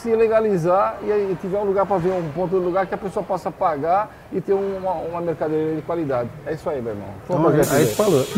se 0.02 0.14
legalizar 0.14 0.98
e 1.02 1.10
aí 1.10 1.36
tiver 1.40 1.58
um 1.58 1.64
lugar 1.64 1.86
para 1.86 1.98
ver 1.98 2.10
um 2.10 2.30
ponto 2.32 2.58
de 2.58 2.64
lugar 2.64 2.86
que 2.86 2.94
a 2.94 2.98
pessoa 2.98 3.24
possa 3.24 3.50
pagar 3.50 4.10
e 4.32 4.40
ter 4.40 4.52
uma, 4.52 4.92
uma 4.92 5.20
mercadoria 5.20 5.74
de 5.74 5.82
qualidade. 5.82 6.28
É 6.46 6.52
isso 6.54 6.68
aí, 6.68 6.80
meu 6.80 6.92
irmão. 6.92 7.08
Então, 7.24 7.42
prazer 7.42 7.76
aí 7.76 7.84
ver. 7.84 7.94
falou. 7.94 8.24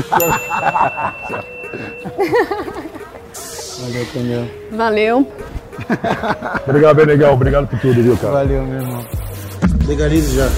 Valeu, 3.81 4.07
Daniel. 4.13 4.45
Valeu. 4.73 5.33
Obrigado, 6.67 6.97
Benegão. 6.97 7.35
Obrigado 7.35 7.69
por 7.69 7.79
tudo, 7.79 8.03
viu, 8.03 8.17
cara? 8.17 8.33
Valeu, 8.33 8.63
meu 8.63 8.81
irmão. 8.81 9.05
Legalize 9.87 10.37
já. 10.37 10.49